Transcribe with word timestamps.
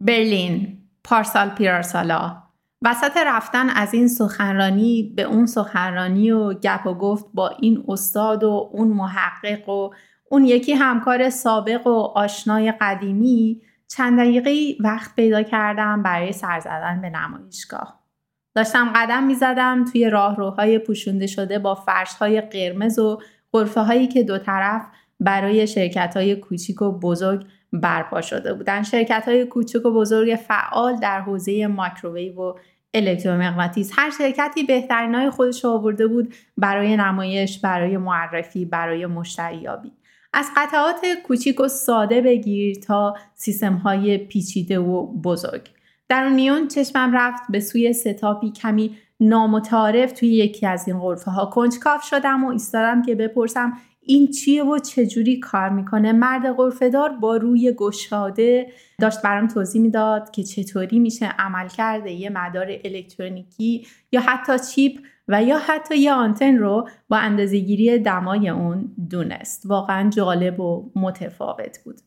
برلین 0.00 0.78
پارسال 1.04 1.48
پیرارسالا 1.48 2.42
وسط 2.82 3.16
رفتن 3.26 3.68
از 3.68 3.94
این 3.94 4.08
سخنرانی 4.08 5.12
به 5.16 5.22
اون 5.22 5.46
سخنرانی 5.46 6.30
و 6.30 6.54
گپ 6.54 6.86
و 6.86 6.94
گفت 6.94 7.26
با 7.34 7.48
این 7.48 7.84
استاد 7.88 8.44
و 8.44 8.70
اون 8.72 8.88
محقق 8.88 9.68
و 9.68 9.90
اون 10.30 10.44
یکی 10.44 10.72
همکار 10.72 11.30
سابق 11.30 11.86
و 11.86 12.12
آشنای 12.14 12.72
قدیمی 12.80 13.62
چند 13.88 14.18
دقیقه 14.18 14.76
وقت 14.80 15.14
پیدا 15.16 15.42
کردم 15.42 16.02
برای 16.02 16.32
سر 16.32 16.60
زدن 16.60 17.00
به 17.00 17.10
نمایشگاه. 17.10 18.00
داشتم 18.54 18.92
قدم 18.94 19.24
می 19.24 19.34
زدم 19.34 19.84
توی 19.84 20.10
راهروهای 20.10 20.78
پوشونده 20.78 21.26
شده 21.26 21.58
با 21.58 21.74
فرشهای 21.74 22.40
قرمز 22.40 22.98
و 22.98 23.20
غرفه 23.52 23.80
هایی 23.80 24.06
که 24.06 24.22
دو 24.22 24.38
طرف 24.38 24.82
برای 25.20 25.66
شرکت 25.66 26.16
های 26.16 26.36
کوچیک 26.36 26.82
و 26.82 26.98
بزرگ 26.98 27.46
برپا 27.72 28.20
شده 28.20 28.54
بودن. 28.54 28.82
شرکت 28.82 29.22
های 29.26 29.44
کوچک 29.44 29.86
و 29.86 29.90
بزرگ 29.90 30.36
فعال 30.48 30.96
در 30.96 31.20
حوزه 31.20 31.66
مایکروویو 31.66 32.40
و 32.40 32.52
الکترومغناطیس. 32.94 33.92
هر 33.94 34.10
شرکتی 34.18 34.62
بهترین 34.62 35.14
های 35.14 35.30
خودش 35.30 35.64
آورده 35.64 36.06
بود 36.06 36.34
برای 36.56 36.96
نمایش 36.96 37.58
برای 37.58 37.96
معرفی 37.96 38.64
برای 38.64 39.06
مشتریابی. 39.06 39.92
از 40.32 40.46
قطعات 40.56 41.06
کوچیک 41.24 41.60
و 41.60 41.68
ساده 41.68 42.20
بگیر 42.20 42.76
تا 42.76 43.14
سیستم 43.34 43.74
های 43.74 44.18
پیچیده 44.18 44.78
و 44.78 45.06
بزرگ. 45.06 45.68
در 46.08 46.24
اون 46.24 46.32
میون 46.32 46.68
چشمم 46.68 47.16
رفت 47.16 47.42
به 47.50 47.60
سوی 47.60 47.92
setup 47.92 48.40
ی 48.40 48.50
کمی 48.50 48.96
نامتعارف 49.20 50.12
توی 50.12 50.28
یکی 50.28 50.66
از 50.66 50.88
این 50.88 50.98
غرفه 50.98 51.30
ها 51.30 51.46
کنجکاو 51.46 52.04
شدم 52.04 52.44
و 52.44 52.48
ایستادم 52.48 53.02
که 53.02 53.14
بپرسم 53.14 53.72
این 54.00 54.30
چیه 54.30 54.64
و 54.64 54.78
چجوری 54.78 55.38
کار 55.38 55.68
می‌کنه؟ 55.68 56.12
مرد 56.12 56.52
غرفهدار 56.56 57.08
با 57.08 57.36
روی 57.36 57.72
گشاده 57.72 58.72
داشت 59.00 59.22
برام 59.22 59.48
توضیح 59.48 59.82
می‌داد 59.82 60.30
که 60.30 60.42
چطوری 60.42 60.98
میشه 60.98 61.26
عمل 61.38 61.68
کرده 61.68 62.12
یه 62.12 62.30
مدار 62.30 62.66
الکترونیکی 62.84 63.86
یا 64.12 64.20
حتی 64.20 64.52
چیپ 64.58 65.00
و 65.28 65.42
یا 65.42 65.58
حتی 65.58 65.98
یه 65.98 66.12
آنتن 66.12 66.56
رو 66.56 66.88
با 67.08 67.16
اندازهگیری 67.16 67.98
دمای 67.98 68.48
اون 68.48 68.94
دونست. 69.10 69.62
واقعا 69.66 70.10
جالب 70.10 70.60
و 70.60 70.90
متفاوت 70.94 71.78
بود. 71.84 72.00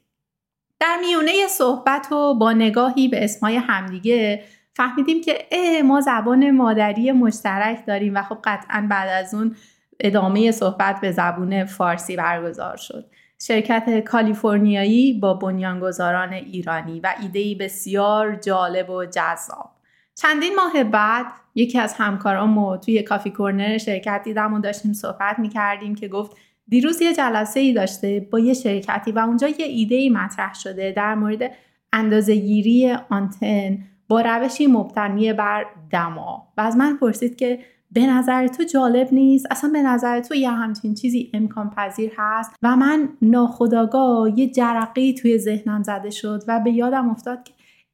در 0.80 0.97
میونه 1.02 1.31
صحبت 1.49 2.11
و 2.11 2.33
با 2.33 2.53
نگاهی 2.53 3.07
به 3.07 3.23
اسمای 3.23 3.55
همدیگه 3.55 4.43
فهمیدیم 4.80 5.22
که 5.22 5.38
ما 5.85 6.02
زبان 6.02 6.52
مادری 6.52 7.11
مشترک 7.11 7.85
داریم 7.85 8.16
و 8.16 8.23
خب 8.23 8.38
قطعا 8.44 8.88
بعد 8.89 9.09
از 9.09 9.33
اون 9.33 9.55
ادامه 9.99 10.52
صحبت 10.52 11.02
به 11.02 11.11
زبون 11.11 11.66
فارسی 11.66 12.16
برگزار 12.16 12.77
شد. 12.77 13.05
شرکت 13.41 13.99
کالیفرنیایی 13.99 15.13
با 15.13 15.33
بنیانگذاران 15.33 16.33
ایرانی 16.33 16.99
و 16.99 17.13
ایدهی 17.21 17.55
بسیار 17.55 18.36
جالب 18.36 18.89
و 18.89 19.05
جذاب. 19.05 19.71
چندین 20.16 20.55
ماه 20.55 20.83
بعد 20.83 21.25
یکی 21.55 21.80
از 21.80 21.93
همکارامو 21.93 22.77
توی 22.77 23.03
کافی 23.03 23.30
کورنر 23.30 23.77
شرکت 23.77 24.21
دیدم 24.23 24.53
و 24.53 24.59
داشتیم 24.59 24.93
صحبت 24.93 25.39
می‌کردیم 25.39 25.95
که 25.95 26.08
گفت 26.08 26.38
دیروز 26.67 27.02
یه 27.02 27.14
جلسه 27.14 27.59
ای 27.59 27.73
داشته 27.73 28.27
با 28.31 28.39
یه 28.39 28.53
شرکتی 28.53 29.11
و 29.11 29.19
اونجا 29.19 29.47
یه 29.47 29.66
ایده 29.66 29.95
ای 29.95 30.09
مطرح 30.09 30.53
شده 30.53 30.91
در 30.91 31.16
مورد 31.16 31.52
اندازهگیری 31.93 32.91
آنتن. 33.09 33.77
با 34.09 34.21
روشی 34.21 34.67
مبتنی 34.67 35.33
بر 35.33 35.65
دما. 35.91 36.47
و 36.57 36.61
از 36.61 36.77
من 36.77 36.97
پرسید 36.97 37.35
که 37.35 37.59
به 37.91 38.07
نظر 38.07 38.47
تو 38.47 38.63
جالب 38.63 39.07
نیست؟ 39.11 39.45
اصلا 39.52 39.69
به 39.69 39.81
نظر 39.81 40.19
تو 40.19 40.35
یه 40.35 40.52
همچین 40.52 40.93
چیزی 40.93 41.31
امکان 41.33 41.69
پذیر 41.69 42.11
هست؟ 42.17 42.52
و 42.63 42.75
من 42.75 43.09
ناخداگاه 43.21 44.39
یه 44.39 44.52
جرقی 44.52 45.13
توی 45.13 45.37
ذهنم 45.37 45.83
زده 45.83 46.09
شد 46.09 46.43
و 46.47 46.59
به 46.59 46.71
یادم 46.71 47.09
افتاد 47.09 47.43
که 47.43 47.53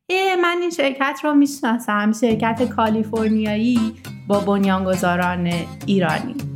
ای 0.10 0.36
من 0.36 0.58
این 0.62 0.70
شرکت 0.70 1.20
رو 1.24 1.34
می‌شناسم. 1.34 2.12
شرکت 2.12 2.70
کالیفرنیایی 2.70 3.80
با 4.28 4.40
بنیانگذاران 4.40 5.52
ایرانی. 5.86 6.55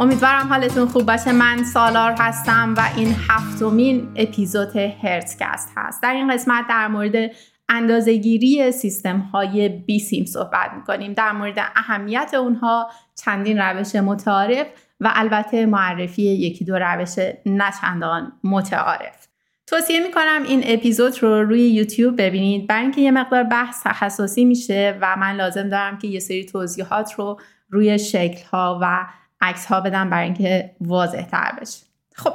امیدوارم 0.00 0.48
حالتون 0.48 0.88
خوب 0.88 1.06
باشه. 1.06 1.32
من 1.32 1.64
سالار 1.64 2.14
هستم 2.18 2.74
و 2.76 2.88
این 2.96 3.14
هفتمین 3.28 4.08
اپیزود 4.16 4.76
هرتکست 4.76 5.72
هست. 5.76 6.02
در 6.02 6.12
این 6.12 6.32
قسمت 6.32 6.64
در 6.68 6.88
مورد 6.88 7.30
اندازهگیری 7.68 8.72
سیستم 8.72 9.18
های 9.18 9.68
بی 9.68 9.98
سیم 9.98 10.24
صحبت 10.24 10.70
می‌کنیم. 10.76 11.12
در 11.12 11.32
مورد 11.32 11.54
اهمیت 11.76 12.34
اونها 12.34 12.90
چندین 13.24 13.58
روش 13.58 13.94
متعارف 13.94 14.66
و 15.00 15.10
البته 15.14 15.66
معرفی 15.66 16.22
یکی 16.22 16.64
دو 16.64 16.78
روش 16.78 17.14
نچندان 17.46 18.32
متعارف. 18.44 19.28
توصیه 19.66 20.00
می‌کنم 20.00 20.42
این 20.48 20.62
اپیزود 20.66 21.22
رو 21.22 21.42
روی 21.42 21.62
یوتیوب 21.62 22.22
ببینید. 22.22 22.66
برای 22.66 22.82
اینکه 22.82 23.00
یه 23.00 23.10
مقدار 23.10 23.42
بحث 23.42 23.82
تخصصی 23.84 24.44
میشه 24.44 24.98
و 25.00 25.16
من 25.16 25.36
لازم 25.36 25.68
دارم 25.68 25.98
که 25.98 26.08
یه 26.08 26.20
سری 26.20 26.44
توضیحات 26.44 27.12
رو 27.12 27.40
روی 27.70 27.98
شکل 27.98 28.44
ها 28.52 28.78
و 28.82 29.06
عکس 29.40 29.66
ها 29.66 29.80
بدم 29.80 30.10
برای 30.10 30.24
اینکه 30.24 30.70
واضح 30.80 31.22
تر 31.22 31.52
بشه. 31.60 31.86
خب 32.14 32.32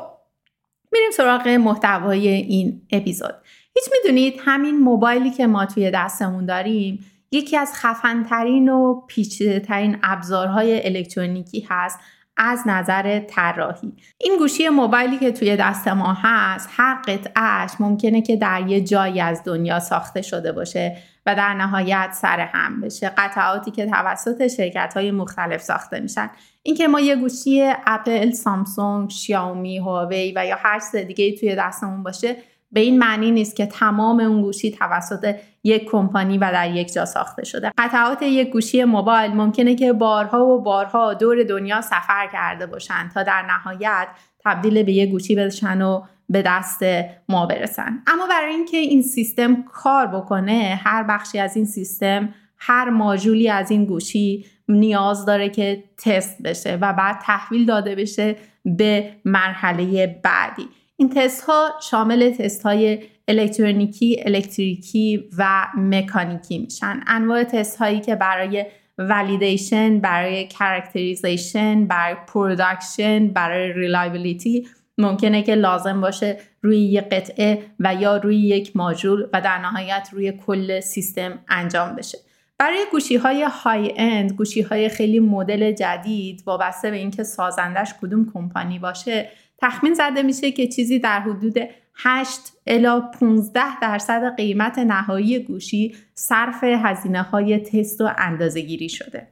میریم 0.92 1.12
سراغ 1.12 1.48
محتوای 1.48 2.28
این 2.28 2.82
اپیزود. 2.92 3.36
هیچ 3.76 3.86
می‌دونید 3.92 4.42
همین 4.46 4.80
موبایلی 4.80 5.32
که 5.32 5.48
ما 5.48 5.66
توی 5.66 5.92
دستمون 5.92 6.46
داریم 6.46 7.06
یکی 7.32 7.58
از 7.58 7.74
خفنترین 7.74 8.70
و 8.70 9.02
پیچیده 9.08 9.60
ترین 9.60 9.98
ابزارهای 10.04 10.86
الکترونیکی 10.86 11.68
هست 11.70 12.00
از 12.38 12.64
نظر 12.66 13.20
طراحی. 13.20 13.94
این 14.18 14.38
گوشی 14.38 14.70
موبایلی 14.70 15.18
که 15.18 15.32
توی 15.32 15.56
دست 15.56 15.88
ما 15.88 16.18
هست 16.22 16.70
هر 16.72 17.02
قطعش 17.08 17.72
ممکنه 17.80 18.22
که 18.22 18.36
در 18.36 18.68
یه 18.68 18.82
جایی 18.82 19.22
از 19.22 19.42
دنیا 19.46 19.80
ساخته 19.80 20.22
شده 20.22 20.52
باشه. 20.52 20.98
و 21.26 21.36
در 21.36 21.54
نهایت 21.54 22.10
سر 22.14 22.40
هم 22.40 22.82
بشه. 22.82 23.10
قطعاتی 23.18 23.72
که 23.72 23.86
توسط 23.86 24.48
شرکت 24.48 24.94
های 24.96 25.12
مختلف 25.12 25.62
ساخته 25.62 26.00
میشن. 26.00 26.30
اینکه 26.64 26.88
ما 26.88 27.00
یه 27.00 27.16
گوشی 27.16 27.74
اپل، 27.86 28.32
سامسونگ، 28.32 29.10
شیائومی، 29.10 29.78
هواوی 29.78 30.34
و 30.36 30.46
یا 30.46 30.56
هر 30.60 30.80
چیز 30.80 30.96
دیگه 30.96 31.38
توی 31.38 31.56
دستمون 31.56 32.04
باشه 32.04 32.36
به 32.72 32.80
این 32.80 33.00
معنی 33.00 33.32
نیست 33.32 33.56
که 33.56 33.66
تمام 33.66 34.20
اون 34.20 34.42
گوشی 34.42 34.72
توسط 34.72 35.36
یک 35.64 35.90
کمپانی 35.90 36.38
و 36.38 36.52
در 36.52 36.72
یک 36.72 36.94
جا 36.94 37.06
ساخته 37.06 37.46
شده. 37.46 37.72
قطعات 37.78 38.22
یک 38.22 38.50
گوشی 38.50 38.84
موبایل 38.84 39.32
ممکنه 39.32 39.76
که 39.76 39.94
بارها 39.94 40.46
و 40.46 40.62
بارها 40.62 41.14
دور 41.14 41.44
دنیا 41.44 41.82
سفر 41.82 42.30
کرده 42.34 42.66
باشن 42.66 43.10
تا 43.14 43.24
در 43.24 43.42
نهایت 43.42 44.08
تبدیل 44.46 44.84
به 44.84 44.92
یک 44.92 45.10
گوشی 45.10 45.36
بشن 45.36 45.82
و 45.82 46.02
به 46.30 46.42
دست 46.42 46.84
ما 47.30 47.46
برسن 47.46 48.04
اما 48.08 48.28
برای 48.28 48.54
اینکه 48.54 48.78
این 48.78 49.02
سیستم 49.02 49.64
کار 49.64 50.08
بکنه 50.08 50.80
هر 50.84 51.04
بخشی 51.04 51.40
از 51.40 51.56
این 51.56 51.66
سیستم 51.66 52.34
هر 52.58 52.90
ماژولی 52.90 53.50
از 53.50 53.72
این 53.72 53.86
گوشی 53.86 54.46
نیاز 54.70 55.26
داره 55.26 55.50
که 55.50 55.84
تست 55.98 56.42
بشه 56.42 56.78
و 56.82 56.94
بعد 56.94 57.20
تحویل 57.22 57.66
داده 57.66 57.96
بشه 57.96 58.36
به 58.66 59.12
مرحله 59.26 60.20
بعدی 60.24 60.68
این 60.98 61.10
تست 61.10 61.44
ها 61.44 61.70
شامل 61.82 62.30
تست 62.30 62.64
های 62.64 63.00
الکترونیکی، 63.28 64.24
الکتریکی 64.26 65.30
و 65.38 65.68
مکانیکی 65.78 66.58
میشن. 66.58 67.04
انواع 67.08 67.44
تست 67.44 67.78
هایی 67.78 68.00
که 68.00 68.16
برای 68.16 68.66
validation، 68.98 70.00
برای 70.00 70.48
characterization، 70.48 71.86
برای 71.86 72.16
production، 72.28 73.28
برای 73.28 73.74
reliability 73.74 74.68
ممکنه 74.98 75.44
که 75.44 75.56
لازم 75.56 76.02
باشه 76.02 76.38
روی 76.62 76.80
یک 76.80 77.04
قطعه 77.04 77.66
و 77.80 77.96
یا 77.96 78.18
روی 78.18 78.38
یک 78.38 78.76
ماژول 78.76 79.28
و 79.34 79.42
در 79.42 79.58
نهایت 79.58 80.10
روی 80.14 80.32
کل 80.32 80.80
سیستم 80.80 81.40
انجام 81.48 81.96
بشه. 81.96 82.18
برای 82.58 82.86
گوشی 82.92 83.16
های 83.16 83.44
های 83.44 83.94
اند 83.98 84.32
گوشی 84.32 84.62
های 84.62 84.90
خیلی 84.90 85.20
مدل 85.20 85.72
جدید 85.72 86.44
وابسته 86.46 86.92
به 86.92 86.98
اینکه 86.98 87.24
سازندش 87.24 87.94
کدوم 88.02 88.32
کمپانی 88.34 88.80
باشه 88.80 89.30
تخمین 89.62 89.94
زده 89.94 90.22
میشه 90.22 90.52
که 90.52 90.68
چیزی 90.68 91.00
در 91.00 91.20
حدود 91.20 91.58
8 91.96 92.40
الا 92.68 93.00
15 93.00 93.80
درصد 93.80 94.36
قیمت 94.36 94.80
نهایی 94.80 95.40
گوشی 95.40 95.96
صرف 96.14 96.64
هزینه 96.64 97.22
های 97.22 97.60
تست 97.60 98.02
و 98.02 98.10
اندازه 98.18 98.62
گیری 98.62 98.90
شده 98.90 99.28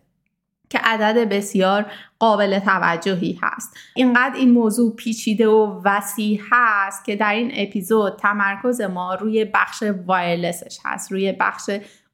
که 0.74 0.80
عدد 0.84 1.30
بسیار 1.30 1.86
قابل 2.20 2.60
توجهی 2.60 3.40
هست. 3.42 3.78
اینقدر 3.96 4.36
این 4.36 4.52
موضوع 4.52 4.96
پیچیده 4.96 5.48
و 5.48 5.81
وسیع 5.86 6.42
هست 6.52 7.06
که 7.06 7.16
در 7.16 7.34
این 7.34 7.52
اپیزود 7.56 8.16
تمرکز 8.16 8.81
ما 8.81 9.16
روی 9.16 9.46
بخش 9.46 9.84
وایرلسش 10.06 10.78
هست. 10.86 11.12
روی 11.12 11.31
بخش 11.31 11.70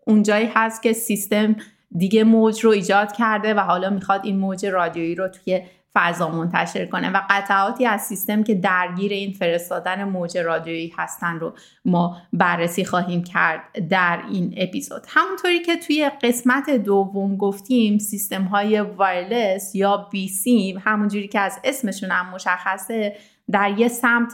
اونجایی 0.05 0.51
هست 0.55 0.83
که 0.83 0.93
سیستم 0.93 1.55
دیگه 1.97 2.23
موج 2.23 2.65
رو 2.65 2.71
ایجاد 2.71 3.11
کرده 3.11 3.53
و 3.53 3.59
حالا 3.59 3.89
می‌خواد 3.89 4.25
این 4.25 4.37
موج 4.37 4.65
رادیویی 4.65 5.15
رو 5.15 5.27
توی 5.27 5.61
فضا 5.95 6.29
منتشر 6.29 6.85
کنه 6.85 7.09
و 7.09 7.21
قطعاتی 7.29 7.85
از 7.85 8.01
سیستم 8.01 8.43
که 8.43 8.55
درگیر 8.55 9.11
این 9.11 9.33
فرستادن 9.33 10.03
موج 10.03 10.37
رادیویی 10.37 10.93
هستن 10.97 11.39
رو 11.39 11.53
ما 11.85 12.17
بررسی 12.33 12.85
خواهیم 12.85 13.23
کرد 13.23 13.87
در 13.89 14.23
این 14.29 14.53
اپیزود. 14.57 15.01
همونطوری 15.07 15.59
که 15.59 15.75
توی 15.75 16.11
قسمت 16.23 16.69
دوم 16.69 17.37
گفتیم 17.37 17.97
سیستم 17.97 18.43
های 18.43 18.81
وایرلس 18.81 19.75
یا 19.75 19.97
بی 20.11 20.27
سیم 20.27 20.81
همونجوری 20.85 21.27
که 21.27 21.39
از 21.39 21.59
اسمشون 21.63 22.11
هم 22.11 22.29
مشخصه 22.29 23.15
در 23.51 23.71
یه 23.77 23.87
سمت 23.87 24.33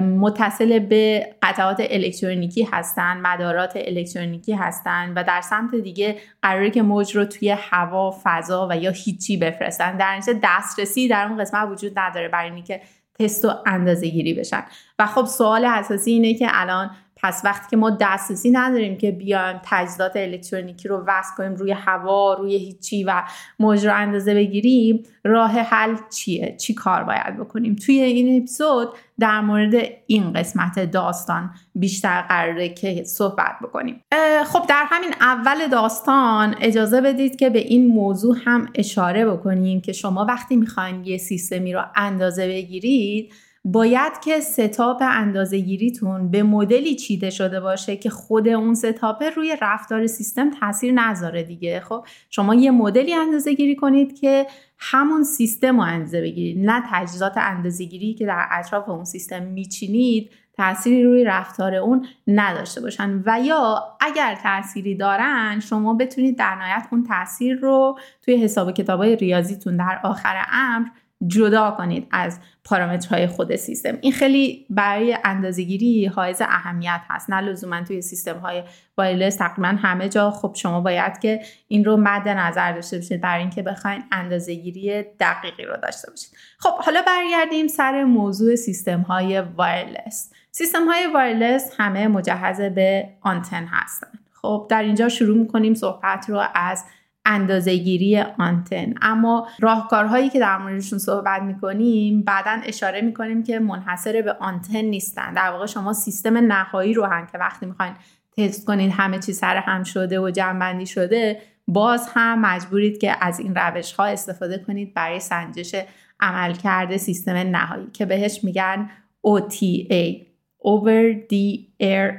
متصل 0.00 0.78
به 0.78 1.34
قطعات 1.42 1.76
الکترونیکی 1.80 2.62
هستند 2.72 3.26
مدارات 3.26 3.72
الکترونیکی 3.76 4.52
هستند 4.52 5.12
و 5.16 5.24
در 5.24 5.40
سمت 5.40 5.74
دیگه 5.74 6.16
قراره 6.42 6.70
که 6.70 6.82
موج 6.82 7.16
رو 7.16 7.24
توی 7.24 7.50
هوا 7.50 8.16
فضا 8.22 8.68
و 8.70 8.76
یا 8.76 8.90
هیچی 8.90 9.36
بفرستن. 9.36 9.96
در 9.96 10.16
نتیجه 10.16 10.40
دسترسی 10.42 11.08
در 11.08 11.26
اون 11.26 11.40
قسمت 11.40 11.68
وجود 11.68 11.98
نداره 11.98 12.28
برای 12.28 12.50
اینکه 12.50 12.80
تست 13.18 13.44
و 13.44 13.50
اندازه 13.66 14.08
گیری 14.08 14.34
بشن. 14.34 14.64
و 14.98 15.06
خب 15.06 15.24
سوال 15.24 15.64
اساسی 15.64 16.10
اینه 16.10 16.34
که 16.34 16.46
الان 16.50 16.90
پس 17.16 17.42
وقتی 17.44 17.70
که 17.70 17.76
ما 17.76 17.90
دسترسی 18.00 18.50
نداریم 18.50 18.98
که 18.98 19.10
بیایم 19.10 19.60
تجهیزات 19.64 20.12
الکترونیکی 20.16 20.88
رو 20.88 21.04
وصل 21.06 21.34
کنیم 21.36 21.54
روی 21.54 21.72
هوا 21.72 22.34
روی 22.34 22.56
هیچی 22.56 23.04
و 23.04 23.22
موج 23.58 23.86
رو 23.86 23.94
اندازه 23.94 24.34
بگیریم 24.34 25.02
راه 25.24 25.50
حل 25.50 25.96
چیه؟ 26.10 26.56
چی 26.60 26.74
کار 26.74 27.04
باید 27.04 27.36
بکنیم؟ 27.38 27.76
توی 27.76 28.00
این 28.00 28.42
اپیزود 28.42 28.88
در 29.18 29.40
مورد 29.40 29.74
این 30.06 30.32
قسمت 30.32 30.90
داستان 30.90 31.50
بیشتر 31.74 32.22
قراره 32.22 32.68
که 32.68 33.04
صحبت 33.04 33.56
بکنیم. 33.62 34.00
خب 34.46 34.66
در 34.68 34.84
همین 34.86 35.14
اول 35.20 35.66
داستان 35.66 36.54
اجازه 36.60 37.00
بدید 37.00 37.36
که 37.36 37.50
به 37.50 37.58
این 37.58 37.86
موضوع 37.86 38.36
هم 38.44 38.68
اشاره 38.74 39.26
بکنیم 39.26 39.80
که 39.80 39.92
شما 39.92 40.24
وقتی 40.24 40.56
می‌خواین 40.56 41.04
یه 41.04 41.18
سیستمی 41.18 41.72
رو 41.72 41.82
اندازه 41.96 42.46
بگیرید 42.46 43.32
باید 43.64 44.12
که 44.24 44.40
ستاپ 44.40 45.02
اندازه 45.02 45.58
گیریتون 45.58 46.30
به 46.30 46.42
مدلی 46.42 46.96
چیده 46.96 47.30
شده 47.30 47.60
باشه 47.60 47.96
که 47.96 48.10
خود 48.10 48.48
اون 48.48 48.74
ستاپ 48.74 49.22
روی 49.36 49.56
رفتار 49.62 50.06
سیستم 50.06 50.50
تاثیر 50.50 50.92
نذاره 50.92 51.42
دیگه. 51.42 51.80
خب 51.80 52.06
شما 52.30 52.54
یه 52.54 52.70
مدلی 52.70 53.14
اندازه 53.14 53.54
گیری 53.54 53.76
کنید 53.76 54.20
که 54.20 54.46
همون 54.78 55.22
سیستم 55.22 55.76
رو 55.76 55.82
اندازه 55.82 56.20
بگیرید 56.20 56.70
نه 56.70 56.82
تجهیزات 56.90 57.32
اندازه 57.36 57.84
گیری 57.84 58.14
که 58.14 58.26
در 58.26 58.46
اطراف 58.50 58.88
اون 58.88 59.04
سیستم 59.04 59.42
میچینید 59.42 60.30
تأثیری 60.56 61.04
روی 61.04 61.24
رفتار 61.24 61.74
اون 61.74 62.06
نداشته 62.26 62.80
باشن. 62.80 63.22
و 63.26 63.40
یا 63.40 63.82
اگر 64.00 64.34
تأثیری 64.42 64.94
دارن 64.94 65.60
شما 65.60 65.94
بتونید 65.94 66.38
در 66.38 66.54
نهایت 66.54 66.86
اون 66.92 67.04
تاثیر 67.04 67.56
رو 67.56 67.98
توی 68.22 68.36
حساب 68.36 68.72
کتابای 68.72 69.16
ریاضیتون 69.16 69.76
در 69.76 70.00
آخر 70.02 70.44
امر 70.52 70.88
جدا 71.26 71.70
کنید 71.70 72.06
از 72.10 72.40
پارامترهای 72.64 73.26
خود 73.26 73.56
سیستم. 73.56 73.98
این 74.00 74.12
خیلی 74.12 74.66
برای 74.70 75.18
اندازهگیری 75.24 76.06
حائز 76.06 76.40
اهمیت 76.40 77.00
هست. 77.08 77.30
نه 77.30 77.40
لزوما 77.40 77.82
توی 77.82 78.02
سیستم 78.02 78.38
های 78.38 78.62
وایرلس 78.98 79.36
تقریبا 79.36 79.68
همه 79.68 80.08
جا. 80.08 80.30
خب 80.30 80.54
شما 80.54 80.80
باید 80.80 81.18
که 81.18 81.40
این 81.68 81.84
رو 81.84 81.96
مد 81.96 82.28
نظر 82.28 82.72
داشته 82.72 82.96
باشید 82.96 83.20
برای 83.20 83.40
اینکه 83.40 83.62
بخواین 83.62 84.02
اندازهگیری 84.12 85.02
دقیقی 85.20 85.64
رو 85.64 85.76
داشته 85.82 86.10
باشید. 86.10 86.30
خب 86.58 86.74
حالا 86.78 87.02
برگردیم 87.06 87.68
سر 87.68 88.04
موضوع 88.04 88.54
سیستم 88.54 89.00
های 89.00 89.40
وایرلس. 89.40 90.32
سیستم 90.50 90.86
های 90.86 91.06
وایرلس 91.06 91.70
همه 91.76 92.08
مجهز 92.08 92.60
به 92.60 93.08
آنتن 93.20 93.66
هستن. 93.66 94.08
خب 94.32 94.66
در 94.70 94.82
اینجا 94.82 95.08
شروع 95.08 95.38
می‌کنیم 95.38 95.74
صحبت 95.74 96.30
رو 96.30 96.42
از 96.54 96.84
اندازهگیری 97.24 98.20
آنتن. 98.20 98.94
اما 99.02 99.48
راهکارهایی 99.60 100.28
که 100.28 100.40
در 100.40 100.58
موردشون 100.58 100.98
صحبت 100.98 101.42
می‌کنیم 101.42 102.22
بعدا 102.22 102.60
اشاره 102.64 103.00
می‌کنیم 103.00 103.42
که 103.42 103.58
منحصر 103.58 104.22
به 104.22 104.32
آنتن 104.32 104.80
نیستن. 104.80 105.34
در 105.34 105.50
واقع 105.50 105.66
شما 105.66 105.92
سیستم 105.92 106.36
نهایی 106.36 106.94
رو 106.94 107.04
هم 107.04 107.26
که 107.26 107.38
وقتی 107.38 107.66
می‌خواین 107.66 107.94
تست 108.36 108.66
کنید 108.66 108.92
همه 108.92 109.18
چی 109.18 109.32
سر 109.32 109.56
هم 109.56 109.82
شده 109.82 110.20
و 110.20 110.30
جمعبندی 110.30 110.86
شده 110.86 111.42
باز 111.68 112.08
هم 112.14 112.40
مجبورید 112.40 112.98
که 112.98 113.16
از 113.20 113.40
این 113.40 113.54
روش 113.54 113.92
ها 113.92 114.04
استفاده 114.04 114.58
کنید 114.58 114.94
برای 114.94 115.20
سنجش 115.20 115.74
عملکرد 116.20 116.96
سیستم 116.96 117.36
نهایی 117.36 117.86
که 117.92 118.06
بهش 118.06 118.44
میگن 118.44 118.90
OTA 119.26 120.24
Over 120.64 121.28
the 121.30 121.60
Air 121.82 122.12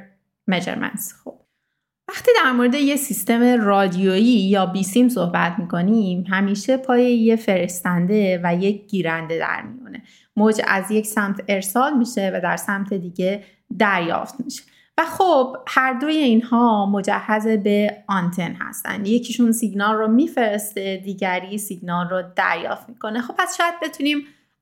Measurements. 0.50 1.12
خب. 1.24 1.45
وقتی 2.08 2.30
در 2.44 2.52
مورد 2.52 2.74
یه 2.74 2.96
سیستم 2.96 3.60
رادیویی 3.60 4.48
یا 4.48 4.66
بیسیم 4.66 5.08
صحبت 5.08 5.58
می‌کنیم 5.58 6.24
همیشه 6.30 6.76
پای 6.76 7.16
یه 7.16 7.36
فرستنده 7.36 8.40
و 8.44 8.54
یک 8.54 8.86
گیرنده 8.86 9.38
در 9.38 9.62
میونه 9.62 10.02
موج 10.36 10.60
از 10.66 10.90
یک 10.90 11.06
سمت 11.06 11.44
ارسال 11.48 11.98
میشه 11.98 12.30
و 12.34 12.40
در 12.40 12.56
سمت 12.56 12.94
دیگه 12.94 13.44
دریافت 13.78 14.34
میشه. 14.44 14.62
و 14.98 15.04
خب 15.04 15.56
هر 15.66 15.92
دوی 15.92 16.16
اینها 16.16 16.86
مجهز 16.86 17.46
به 17.46 17.96
آنتن 18.08 18.56
هستن. 18.60 19.06
یکیشون 19.06 19.52
سیگنال 19.52 19.96
رو 19.96 20.08
میفرسته 20.08 20.96
دیگری 21.04 21.58
سیگنال 21.58 22.08
رو 22.08 22.22
دریافت 22.36 22.88
می‌کنه. 22.88 23.20
خب 23.20 23.34
پس 23.38 23.56
شاید 23.56 23.74
بتونیم 23.82 24.18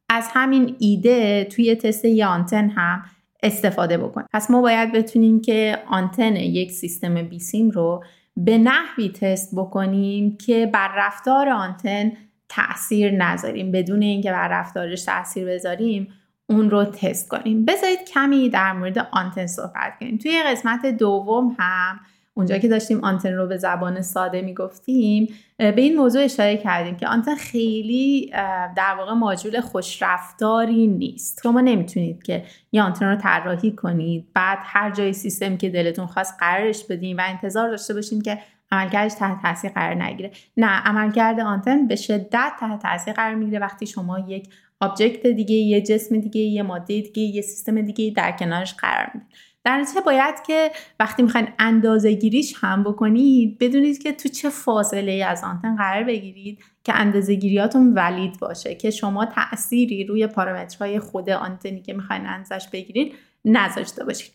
از 0.08 0.28
همین 0.32 0.76
ایده 0.78 1.44
توی 1.44 1.74
تست 1.74 2.04
یه 2.04 2.26
آنتن 2.26 2.68
هم 2.68 3.04
استفاده 3.44 3.98
بکنیم 3.98 4.26
پس 4.32 4.50
ما 4.50 4.62
باید 4.62 4.92
بتونیم 4.92 5.40
که 5.40 5.78
آنتن 5.86 6.36
یک 6.36 6.72
سیستم 6.72 7.22
بیسیم 7.22 7.70
رو 7.70 8.04
به 8.36 8.58
نحوی 8.58 9.08
تست 9.08 9.54
بکنیم 9.56 10.36
که 10.36 10.66
بر 10.66 10.90
رفتار 10.96 11.48
آنتن 11.48 12.12
تاثیر 12.48 13.10
نذاریم. 13.10 13.72
بدون 13.72 14.02
اینکه 14.02 14.30
بر 14.30 14.48
رفتارش 14.48 15.04
تاثیر 15.04 15.46
بذاریم 15.46 16.08
اون 16.46 16.70
رو 16.70 16.84
تست 16.84 17.28
کنیم. 17.28 17.64
بذارید 17.64 18.04
کمی 18.14 18.48
در 18.48 18.72
مورد 18.72 19.08
آنتن 19.12 19.46
صحبت 19.46 19.98
کنیم. 20.00 20.18
توی 20.18 20.42
قسمت 20.46 20.86
دوم 20.86 21.56
هم 21.58 22.00
اونجا 22.36 22.58
که 22.58 22.68
داشتیم 22.68 23.04
آنتن 23.04 23.32
رو 23.32 23.46
به 23.46 23.56
زبان 23.56 24.02
ساده 24.02 24.42
می‌گفتیم 24.42 25.34
به 25.58 25.74
این 25.76 25.96
موضوع 25.96 26.24
اشاره 26.24 26.56
کردیم 26.56 26.96
که 26.96 27.08
آنتن 27.08 27.34
خیلی 27.34 28.30
در 28.76 28.94
واقع 28.98 29.12
ماجول 29.12 29.60
خوشرفتاری 29.60 30.86
نیست. 30.86 31.40
شما 31.42 31.60
نمی‌تونید 31.60 32.22
که 32.22 32.44
یه 32.72 32.82
آنتن 32.82 33.06
رو 33.06 33.16
طراحی 33.16 33.72
کنید 33.72 34.26
بعد 34.34 34.58
هر 34.62 34.90
جای 34.90 35.12
سیستم 35.12 35.56
که 35.56 35.68
دلتون 35.68 36.06
خواست 36.06 36.34
قرارش 36.40 36.84
بدین 36.84 37.16
و 37.16 37.22
انتظار 37.26 37.70
داشته 37.70 37.94
باشین 37.94 38.22
که 38.22 38.38
عملکردش 38.72 39.14
تحت 39.14 39.42
تاثیر 39.42 39.70
قرار 39.70 40.02
نگیره. 40.02 40.30
نه 40.56 40.66
عملکرد 40.66 41.40
آنتن 41.40 41.86
به 41.86 41.96
شدت 41.96 42.52
تحت 42.60 42.82
تاثیر 42.82 43.14
قرار 43.14 43.34
می‌گیره. 43.34 43.58
وقتی 43.58 43.86
شما 43.86 44.18
یک 44.28 44.48
آبجکت 44.80 45.26
دیگه 45.26 45.54
یه 45.54 45.80
جسم 45.80 46.20
دیگه 46.20 46.40
یه 46.40 46.62
ماده 46.62 47.00
دیگه 47.00 47.22
یه 47.22 47.42
سیستم 47.42 47.80
دیگه 47.80 48.12
در 48.16 48.32
کنارش 48.32 48.74
قرار 48.74 49.10
می‌دید. 49.14 49.28
در 49.64 49.76
نتیجه 49.76 50.00
باید 50.00 50.42
که 50.46 50.70
وقتی 51.00 51.22
می‌خواین 51.22 51.48
اندازه 51.58 52.12
گیریش 52.12 52.54
هم 52.56 52.84
بکنید 52.84 53.58
بدونید 53.58 54.02
که 54.02 54.12
تو 54.12 54.28
چه 54.28 54.50
فاصله 54.50 55.12
ای 55.12 55.22
از 55.22 55.44
آنتن 55.44 55.76
قرار 55.76 56.02
بگیرید 56.02 56.58
که 56.84 56.94
اندازه 56.94 57.34
گیریاتون 57.34 57.92
ولید 57.94 58.38
باشه 58.40 58.74
که 58.74 58.90
شما 58.90 59.26
تأثیری 59.26 60.04
روی 60.04 60.26
پارامترهای 60.26 60.98
خود 60.98 61.30
آنتنی 61.30 61.82
که 61.82 61.92
می‌خواین 61.92 62.26
اندازش 62.26 62.68
بگیرید 62.68 63.14
نذاشته 63.44 64.04
باشید. 64.04 64.32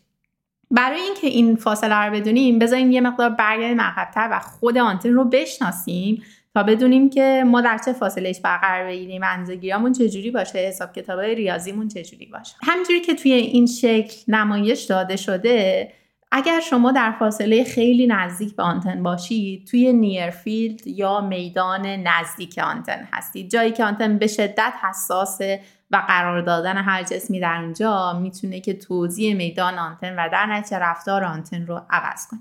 برای 0.71 0.99
اینکه 0.99 1.27
این 1.27 1.55
فاصله 1.55 1.95
رو 1.95 2.13
بدونیم 2.13 2.59
بذارین 2.59 2.91
یه 2.91 3.01
مقدار 3.01 3.29
برگردیم 3.29 3.81
عقبتر 3.81 4.29
و 4.31 4.39
خود 4.39 4.77
آنتن 4.77 5.09
رو 5.09 5.25
بشناسیم. 5.25 6.23
بدونیم 6.63 7.09
که 7.09 7.43
ما 7.47 7.61
در 7.61 7.77
چه 7.85 7.93
فاصله 7.93 8.27
ایش 8.27 8.39
برقرار 8.39 8.87
بگیریم 8.87 9.21
اندازه‌گیریامون 9.23 9.93
چجوری 9.93 10.31
باشه 10.31 10.59
حساب 10.59 10.93
کتاب 10.93 11.19
ریاضیمون 11.19 11.87
چجوری 11.87 12.25
باشه. 12.25 12.55
همینجوری 12.63 13.01
که 13.01 13.15
توی 13.15 13.31
این 13.31 13.65
شکل 13.65 14.15
نمایش 14.27 14.83
داده 14.83 15.15
شده 15.15 15.91
اگر 16.31 16.59
شما 16.59 16.91
در 16.91 17.11
فاصله 17.19 17.63
خیلی 17.63 18.07
نزدیک 18.07 18.55
به 18.55 18.63
آنتن 18.63 19.03
باشید 19.03 19.67
توی 19.67 19.93
نیرفیلد 19.93 20.87
یا 20.87 21.21
میدان 21.21 21.85
نزدیک 21.85 22.57
آنتن 22.57 23.07
هستید. 23.13 23.51
جایی 23.51 23.71
که 23.71 23.83
آنتن 23.83 24.17
به 24.17 24.27
شدت 24.27 24.73
حساسه 24.83 25.59
و 25.91 26.03
قرار 26.07 26.41
دادن 26.41 26.77
هر 26.77 27.03
جسمی 27.03 27.39
در 27.39 27.61
اونجا 27.61 28.19
می‌تونه 28.21 28.59
که 28.59 28.73
توضیح 28.73 29.35
میدان 29.35 29.79
آنتن 29.79 30.15
و 30.15 30.29
در 30.31 30.45
نتیجه 30.45 30.79
رفتار 30.79 31.23
آنتن 31.23 31.65
رو 31.65 31.81
عوض 31.89 32.27
کنه. 32.27 32.39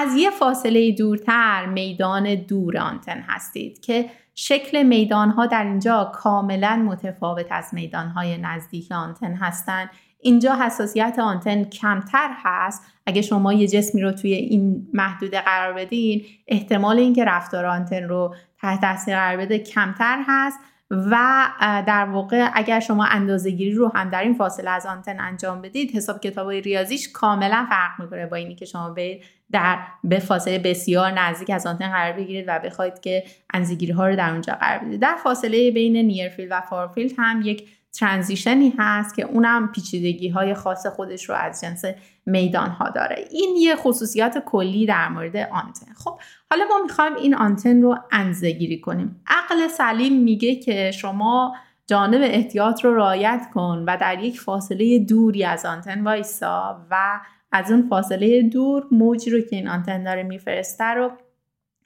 از 0.00 0.16
یه 0.16 0.30
فاصله 0.30 0.92
دورتر 0.92 1.66
میدان 1.66 2.34
دور 2.34 2.78
آنتن 2.78 3.24
هستید 3.28 3.80
که 3.80 4.10
شکل 4.34 4.82
میدان 4.82 5.30
ها 5.30 5.46
در 5.46 5.64
اینجا 5.64 6.12
کاملا 6.14 6.76
متفاوت 6.76 7.46
از 7.50 7.68
میدان 7.72 8.08
های 8.08 8.38
نزدیک 8.38 8.92
آنتن 8.92 9.34
هستند 9.34 9.90
اینجا 10.20 10.54
حساسیت 10.54 11.18
آنتن 11.18 11.64
کمتر 11.64 12.30
هست. 12.44 12.82
اگه 13.06 13.22
شما 13.22 13.52
یه 13.52 13.68
جسمی 13.68 14.02
رو 14.02 14.12
توی 14.12 14.34
این 14.34 14.88
محدوده 14.92 15.40
قرار 15.40 15.72
بدین 15.72 16.24
احتمال 16.48 16.98
اینکه 16.98 17.24
رفتار 17.24 17.66
آنتن 17.66 18.02
رو 18.02 18.34
تحت 18.60 18.80
تاثیر 18.80 19.16
قرار 19.16 19.36
بده 19.36 19.58
کمتر 19.58 20.24
هست. 20.26 20.58
و 20.90 21.46
در 21.86 22.04
واقع 22.04 22.50
اگر 22.54 22.80
شما 22.80 23.04
اندازه 23.04 23.50
گیری 23.50 23.72
رو 23.72 23.92
هم 23.94 24.10
در 24.10 24.22
این 24.22 24.34
فاصله 24.34 24.70
از 24.70 24.86
آنتن 24.86 25.20
انجام 25.20 25.62
بدید 25.62 25.96
حساب 25.96 26.20
کتاب 26.20 26.50
ریاضیش 26.50 27.08
کاملا 27.12 27.66
فرق 27.70 28.00
می‌کنه 28.00 28.26
با 28.26 28.36
اینی 28.36 28.54
که 28.54 28.64
شما 28.64 28.90
به 28.90 29.20
در 29.52 29.78
یه 30.04 30.18
فاصله 30.18 30.58
بسیار 30.58 31.10
نزدیک 31.10 31.50
از 31.50 31.66
آنتن 31.66 31.90
قرار 31.90 32.12
بگیرید 32.12 32.44
و 32.48 32.60
بخواید 32.64 33.00
که 33.00 33.24
اندازه‌گیری 33.54 33.92
ها 33.92 34.08
رو 34.08 34.16
در 34.16 34.30
اونجا 34.30 34.52
قرار 34.52 34.78
بدید. 34.78 35.00
در 35.00 35.16
فاصله 35.22 35.70
بین 35.70 35.96
near 35.96 36.19
field 36.19 36.48
و 36.50 36.60
far 36.60 36.79
field 36.79 37.12
هم 37.18 37.42
یک 37.44 37.68
transition 37.92 38.66
ی 38.66 38.74
هست 38.78 39.16
که 39.16 39.22
اونم 39.22 39.72
پیچیدگی 39.72 40.28
های 40.28 40.54
خاص 40.54 40.86
خودش 40.86 41.28
رو 41.28 41.34
از 41.34 41.60
جنس 41.60 41.84
میدان 42.26 42.70
ها 42.70 42.90
داره. 42.90 43.24
این 43.30 43.56
یه 43.56 43.76
خصوصیات 43.76 44.38
کلی 44.38 44.86
در 44.86 45.08
مورد 45.08 45.36
آنتن. 45.36 45.92
خب 46.04 46.20
حالا 46.50 46.64
ما 46.70 46.82
می‌خوایم 46.82 47.14
این 47.14 47.34
آنتن 47.34 47.82
رو 47.82 47.98
اندازه‌گیری 48.12 48.80
کنیم. 48.80 49.22
عقل 49.50 49.68
سلیم 49.68 50.22
میگه 50.22 50.54
که 50.54 50.90
شما 50.90 51.54
جانب 51.86 52.20
احتیاط 52.22 52.84
رو 52.84 52.94
رعایت 52.94 53.46
کن 53.54 53.84
و 53.86 53.96
در 54.00 54.24
یک 54.24 54.40
فاصله 54.40 54.98
دوری 54.98 55.44
از 55.44 55.66
آنتن 55.66 56.04
وایسا 56.04 56.86
و 56.90 57.20
از 57.52 57.70
اون 57.70 57.88
فاصله 57.88 58.42
دور 58.42 58.86
موجی 58.90 59.30
رو 59.30 59.40
که 59.40 59.56
این 59.56 59.68
آنتن 59.68 60.04
داره 60.04 60.22
میفرسته 60.22 60.84
رو 60.84 61.10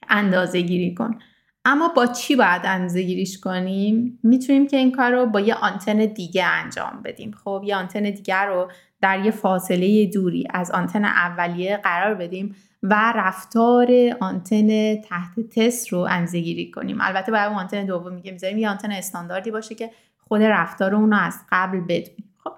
اندازه 0.09 0.61
گیری 0.61 0.95
کن. 0.95 1.19
اما 1.65 1.89
با 1.89 2.07
چی 2.07 2.37
باید 2.37 2.63
اندازه 2.65 3.03
گیریش 3.03 3.41
کنیم؟ 3.41 4.19
می‌تونیم 4.23 4.67
که 4.67 4.77
این 4.77 4.93
کار 4.93 5.13
رو 5.13 5.27
با 5.27 5.41
یه 5.41 5.55
آنتن 5.55 6.07
دیگه 6.07 6.45
انجام 6.45 7.03
بدیم. 7.05 7.31
خب 7.45 7.63
یه 7.65 7.77
آنتن 7.77 8.03
دیگه 8.03 8.41
رو 8.41 8.71
در 9.01 9.25
یه 9.25 9.31
فاصله 9.31 10.07
دوری 10.07 10.47
از 10.51 10.71
آنتن 10.71 11.05
اولیه 11.05 11.77
قرار 11.77 12.15
بدیم. 12.15 12.55
و 12.87 13.13
رفتار 13.17 13.89
آنتن 14.21 14.97
تحت 14.97 15.41
تست 15.55 15.89
رو 15.89 15.99
اندازه 15.99 16.41
گیری 16.41 16.71
کنیم. 16.71 16.99
البته 17.01 17.33
باید 17.33 17.49
اون 17.49 17.59
آنتن 17.59 17.87
دوم 17.87 18.13
میگه 18.13 18.33
می‌ذاریم 18.33 18.59
یه 18.59 18.71
آنتن 18.71 18.93
استانداردی 18.93 19.51
باشه 19.51 19.75
که 19.75 19.91
خود 20.19 20.43
رفتار 20.43 20.95
اون 20.95 21.11
رو 21.11 21.19
از 21.19 21.41
قبل 21.53 21.81
بدونیم. 21.81 22.35
خب 22.45 22.53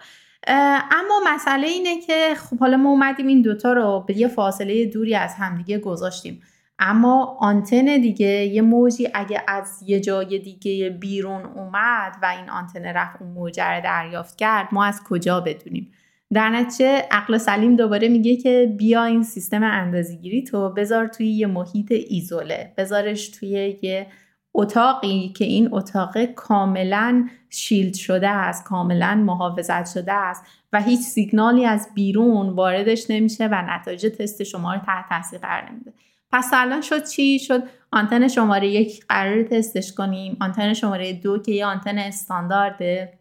اما 0.90 1.21
مسئله 1.35 1.66
اینه 1.66 2.00
که 2.00 2.35
خب 2.37 2.59
حالا 2.59 2.76
ما 2.76 2.90
اومدیم 2.90 3.26
این 3.26 3.42
دوتا 3.42 3.73
رو 3.73 4.04
به 4.06 4.16
یه 4.18 4.28
فاصله 4.28 4.87
دوری 4.87 5.14
از 5.14 5.35
همدیگه 5.35 5.78
گذاشتیم. 5.78 6.42
اما 6.78 7.37
آنتن 7.40 7.85
دیگه 7.85 8.26
یه 8.26 8.62
موجی 8.62 9.09
اگه 9.14 9.42
از 9.49 9.83
یه 9.87 10.00
جای 10.00 10.38
دیگه 10.38 10.90
بیرون 10.90 11.45
اومد 11.45 12.16
و 12.23 12.26
این 12.26 12.50
آنتن 12.50 12.85
رفت 12.85 13.23
اون 13.23 13.30
موج 13.30 13.61
رو 13.61 13.80
دریافت 13.85 14.37
کرد 14.38 14.68
ما 14.73 14.85
از 14.85 15.02
کجا 15.04 15.40
بدونیم؟ 15.40 15.92
در 16.33 16.50
نتیجه 16.50 17.02
عقل 17.11 17.38
سلیم 17.38 17.76
دوباره 17.76 18.09
میگه 18.09 18.37
که 18.37 18.75
بیا 18.78 19.04
این 19.04 19.23
سیستم 19.23 19.62
اندازگیری 19.62 20.42
تو 20.42 20.71
بذار 20.71 21.06
توی 21.06 21.26
یه 21.26 21.47
محیط 21.47 21.92
ایزوله. 22.09 22.73
بذارش 22.76 23.28
توی 23.28 23.78
یه 23.83 24.06
اتاقی 24.54 25.33
که 25.37 25.45
این 25.45 25.68
اتاق 25.73 26.25
کاملا 26.25 27.28
شیلد 27.50 27.95
شده 27.95 28.28
است 28.28 28.64
کاملا 28.64 29.14
محافظت 29.14 29.87
شده 29.92 30.12
است 30.12 30.45
و 30.73 30.83
هیچ 30.83 31.00
سیگنالی 31.00 31.64
از 31.64 31.88
بیرون 31.95 32.49
واردش 32.49 33.11
نمیشه 33.11 33.47
و 33.47 33.62
نتایج 33.68 34.06
تست 34.06 34.42
شما 34.42 34.75
رو 34.75 34.80
تحت 34.80 35.09
تاثیر 35.09 35.38
قرار 35.38 35.71
نمیده. 35.71 35.92
پس 36.33 36.50
الان 36.52 36.80
شد 36.80 37.04
چی؟ 37.04 37.38
شد 37.38 37.62
آنتن 37.92 38.28
شماره 38.28 38.68
یک 38.68 39.06
قرار 39.09 39.42
تستش 39.42 39.92
کنیم 39.92 40.37
آنتن 40.40 40.75
شماره 40.75 41.12
دو 41.12 41.38
که 41.38 41.52
یه 41.52 41.66
آنتن 41.66 41.99
استاندارده 41.99 43.12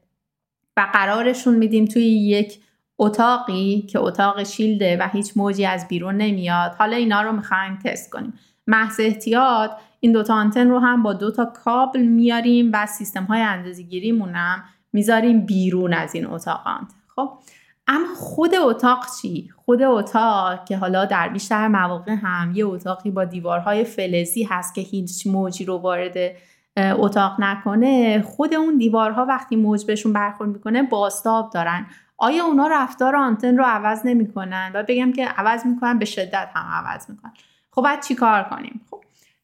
و 0.78 0.88
قرارشون 0.94 1.56
میدیم 1.56 1.86
توی 1.86 2.04
یک 2.04 2.60
اتاقی 2.98 3.82
که 3.82 4.00
اتاق 4.00 4.44
شیلده 4.44 4.98
و 4.98 5.08
هیچ 5.12 5.34
موجی 5.36 5.66
از 5.66 5.88
بیرون 5.88 6.16
نمیاد. 6.18 6.76
حالا 6.80 6.96
اینا 6.96 7.22
رو 7.22 7.32
می‌خوایم 7.32 7.80
تست 7.86 8.12
کنیم. 8.12 8.34
محض 8.68 9.00
احتیاط 9.00 9.72
این 10.00 10.12
دوتا 10.12 10.34
آنتن 10.36 10.70
رو 10.70 10.80
هم 10.80 11.04
با 11.04 11.14
دوتا 11.14 11.46
کابل 11.46 12.02
میاریم 12.02 12.72
و 12.74 12.86
سیستم 12.86 13.24
های 13.24 13.42
اندازه 13.42 13.84
مونم 14.12 14.64
می‌ذاریم 14.94 15.46
بیرون 15.46 15.94
از 15.94 16.16
این 16.16 16.28
اتاق 16.28 16.62
آنتن. 16.66 16.96
خب 17.16 17.30
اما 17.88 18.16
خود 18.16 18.56
اتاق 18.56 19.06
چی؟ 19.22 19.50
خود 19.66 19.82
اتاق 19.82 20.66
که 20.66 20.78
حالا 20.78 21.06
در 21.06 21.30
بیشتر 21.30 21.68
مواقع 21.68 22.12
هم 22.12 22.52
یه 22.56 22.66
اتاقی 22.66 23.12
با 23.12 23.26
دیوارهای 23.26 23.84
فلزی 23.84 24.44
هست 24.44 24.76
که 24.76 24.82
هیچ 24.82 25.28
موجی 25.28 25.66
رو 25.66 25.78
وارد 25.78 26.16
اتاق 26.78 27.36
نکنه 27.40 28.22
خود 28.22 28.54
اون 28.54 28.78
دیوارها 28.78 29.26
وقتی 29.26 29.56
موج 29.56 29.86
بهشون 29.86 30.14
برخورد 30.14 30.50
می‌کنه 30.50 30.84
باستاب 30.84 31.50
دارن. 31.50 31.86
آیا 32.18 32.46
اونا 32.46 32.68
رفتار 32.68 33.16
آنتن 33.16 33.58
رو 33.58 33.64
عوض 33.64 34.02
نمی‌کنن؟ 34.06 34.72
و 34.74 34.84
بگم 34.84 35.12
که 35.14 35.26
عوض 35.26 35.66
می‌کنن 35.66 36.00
به 36.00 36.06
شدت 36.06 36.50
هم 36.54 36.66
عوض 36.66 37.10
می‌کنن. 37.10 37.34
خب 37.72 37.82
باید 37.82 38.02
چیکار 38.02 38.44
کنیم؟ 38.44 38.82
خب 38.92 39.02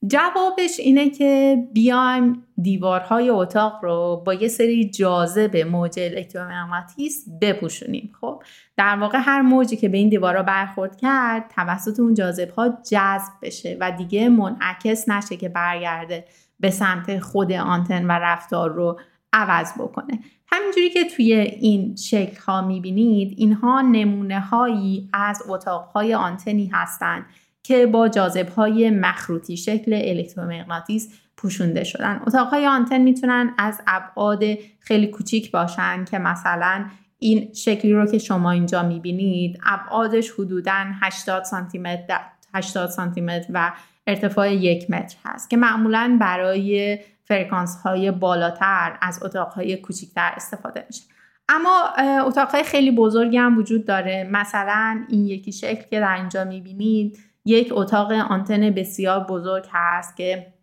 جوابش 0.08 0.80
اینه 0.80 1.10
که 1.10 1.58
بیایم 1.74 2.44
دیوارهای 2.62 3.30
اتاق 3.30 3.80
رو 3.84 4.24
با 4.26 4.34
یه 4.34 4.48
سری 4.48 4.90
جاذب 4.90 5.58
موج 5.58 6.00
الکترومغناطیس 6.00 7.26
بپوشونیم. 7.42 8.14
خب 8.22 8.44
در 8.78 8.96
واقع 8.96 9.20
هر 9.22 9.42
موجی 9.42 9.76
که 9.76 9.90
به 9.90 9.98
این 9.98 10.10
دیوارها 10.10 10.44
برخورد 10.44 10.98
کرد 10.98 11.52
توسط 11.56 12.00
اون 12.00 12.14
جاذب 12.14 12.50
ها 12.50 12.70
جذب 12.70 13.32
بشه 13.42 13.78
و 13.80 13.92
دیگه 13.92 14.30
منعکس 14.30 15.10
نشه 15.10 15.38
که 15.38 15.50
برگرده 15.50 16.26
به 16.60 16.70
سمت 16.70 17.20
خود 17.20 17.52
آنتن 17.52 18.06
و 18.06 18.12
رفتار 18.12 18.70
رو 18.72 19.00
عوض 19.34 19.74
بکنه. 19.74 20.20
همینجوری 20.52 20.90
که 20.90 21.04
توی 21.06 21.34
این 21.34 21.96
شکل 21.96 22.42
ها 22.42 22.62
می‌بینید 22.62 23.34
اینها 23.38 23.82
نمونه 23.82 24.40
هایی 24.40 25.10
از 25.14 25.44
اتاق 25.48 25.84
های 25.84 26.14
آنتنی 26.14 26.70
هستند 26.74 27.26
که 27.64 27.86
با 27.86 28.08
جاذب 28.08 28.50
های 28.50 28.90
مخروطی 28.90 29.58
شکل 29.58 30.02
الکترومغناطیس 30.04 31.20
پوشونده 31.38 31.84
شدن. 31.84 32.22
اتاقهای 32.28 32.68
آنتن 32.68 33.02
می‌تونن 33.02 33.54
از 33.58 33.82
ابعاد 33.88 34.44
خیلی 34.80 35.08
کوچیک 35.08 35.52
باشن 35.52 36.06
که 36.06 36.20
مثلا 36.20 36.86
این 37.20 37.54
شکلی 37.54 37.94
رو 37.94 38.06
که 38.06 38.18
شما 38.18 38.52
اینجا 38.52 38.84
می‌بینید 38.84 39.60
ابعادش 39.66 40.32
حدودا 40.32 40.86
80 41.02 41.44
سانتی 41.44 41.78
متر 41.78 42.20
80 42.54 42.90
سانتی 42.90 43.22
و 43.54 43.72
ارتفاع 44.12 44.54
یک 44.54 44.92
متر 44.92 45.18
هست 45.26 45.50
که 45.50 45.58
معمولا 45.58 46.18
برای 46.22 47.00
فرکانس 47.24 47.78
های 47.84 48.12
بالاتر 48.12 48.98
از 49.02 49.24
اتاق 49.24 49.54
های 49.54 49.78
کوچیکتر 49.78 50.32
استفاده 50.36 50.86
میشه. 50.88 51.04
اما 51.50 51.84
اتاق 52.28 52.50
های 52.50 52.64
خیلی 52.64 52.92
بزرگی 52.92 53.38
هم 53.38 53.58
وجود 53.58 53.86
داره. 53.86 54.30
مثلا 54.32 55.06
این 55.10 55.26
یکی 55.26 55.52
شکل 55.52 55.84
که 55.90 56.00
در 56.00 56.16
اینجا 56.16 56.44
می‌بینید 56.44 57.20
یک 57.46 57.70
اتاق 57.72 58.12
آنتن 58.12 58.70
بسیار 58.70 59.20
بزرگ 59.20 59.66
هست 59.72 60.18
که 60.18 60.54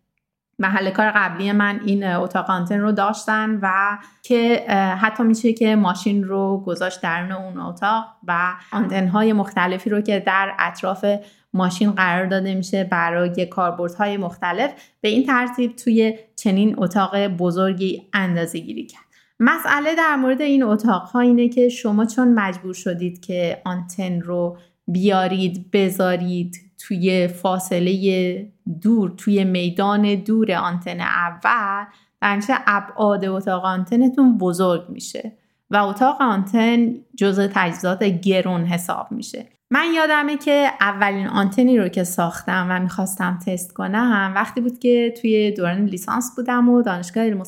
محل 0.59 0.89
کار 0.89 1.11
قبلی 1.15 1.51
من 1.51 1.79
این 1.85 2.07
اتاق 2.07 2.49
آنتن 2.49 2.79
رو 2.79 2.91
داشتن 2.91 3.59
و 3.61 3.97
که 4.23 4.65
حتی 5.01 5.23
میشه 5.23 5.53
که 5.53 5.75
ماشین 5.75 6.23
رو 6.23 6.63
گذاشت 6.65 7.01
درون 7.01 7.31
اون 7.31 7.59
اتاق 7.59 8.05
و 8.27 8.53
آنتن 8.71 9.07
های 9.07 9.33
مختلفی 9.33 9.89
رو 9.89 10.01
که 10.01 10.19
در 10.19 10.55
اطراف 10.59 11.05
ماشین 11.53 11.91
قرار 11.91 12.25
داده 12.25 12.55
میشه 12.55 12.83
برای 12.83 13.45
کاربردهای 13.45 14.17
مختلف 14.17 14.71
به 15.01 15.09
این 15.09 15.25
ترتیب 15.25 15.75
توی 15.75 16.17
چنین 16.35 16.75
اتاق 16.77 17.27
بزرگی 17.27 18.03
اندازه 18.13 18.59
گیری 18.59 18.85
کرد. 18.85 19.03
مسئله 19.39 19.95
در 19.95 20.15
مورد 20.15 20.41
این 20.41 20.63
اتاق 20.63 21.01
ها 21.01 21.19
اینه 21.19 21.49
که 21.49 21.69
شما 21.69 22.05
چون 22.05 22.33
مجبور 22.33 22.73
شدید 22.73 23.25
که 23.25 23.61
آنتن 23.65 24.21
رو 24.21 24.57
بیارید 24.91 25.71
بذارید 25.71 26.55
توی 26.77 27.27
فاصله 27.27 28.51
دور 28.81 29.13
توی 29.17 29.43
میدان 29.43 30.15
دور 30.15 30.51
آنتن 30.51 30.99
اول. 31.01 31.85
در 32.21 32.41
ابعاد 32.67 33.25
اتاق 33.25 33.65
آنتنتون 33.65 34.37
بزرگ 34.37 34.89
میشه 34.89 35.31
و 35.69 35.77
اتاق 35.77 36.21
آنتن 36.21 36.93
جزء 37.17 37.47
تجهیزات 37.53 38.03
گرون 38.03 38.65
حساب 38.65 39.11
میشه. 39.11 39.45
من 39.71 39.85
یادمه 39.95 40.37
که 40.37 40.71
اولین 40.81 41.27
آنتنی 41.27 41.77
رو 41.77 41.87
که 41.87 42.03
ساختم 42.03 42.67
و 42.69 42.79
می‌خواستم 42.79 43.39
تست 43.45 43.73
کنم 43.73 44.31
وقتی 44.35 44.61
بود 44.61 44.79
که 44.79 45.13
توی 45.21 45.51
دوران 45.51 45.85
لیسانس 45.85 46.35
بودم 46.35 46.69
و 46.69 46.81
دانشگاه 46.81 47.23
علم 47.23 47.43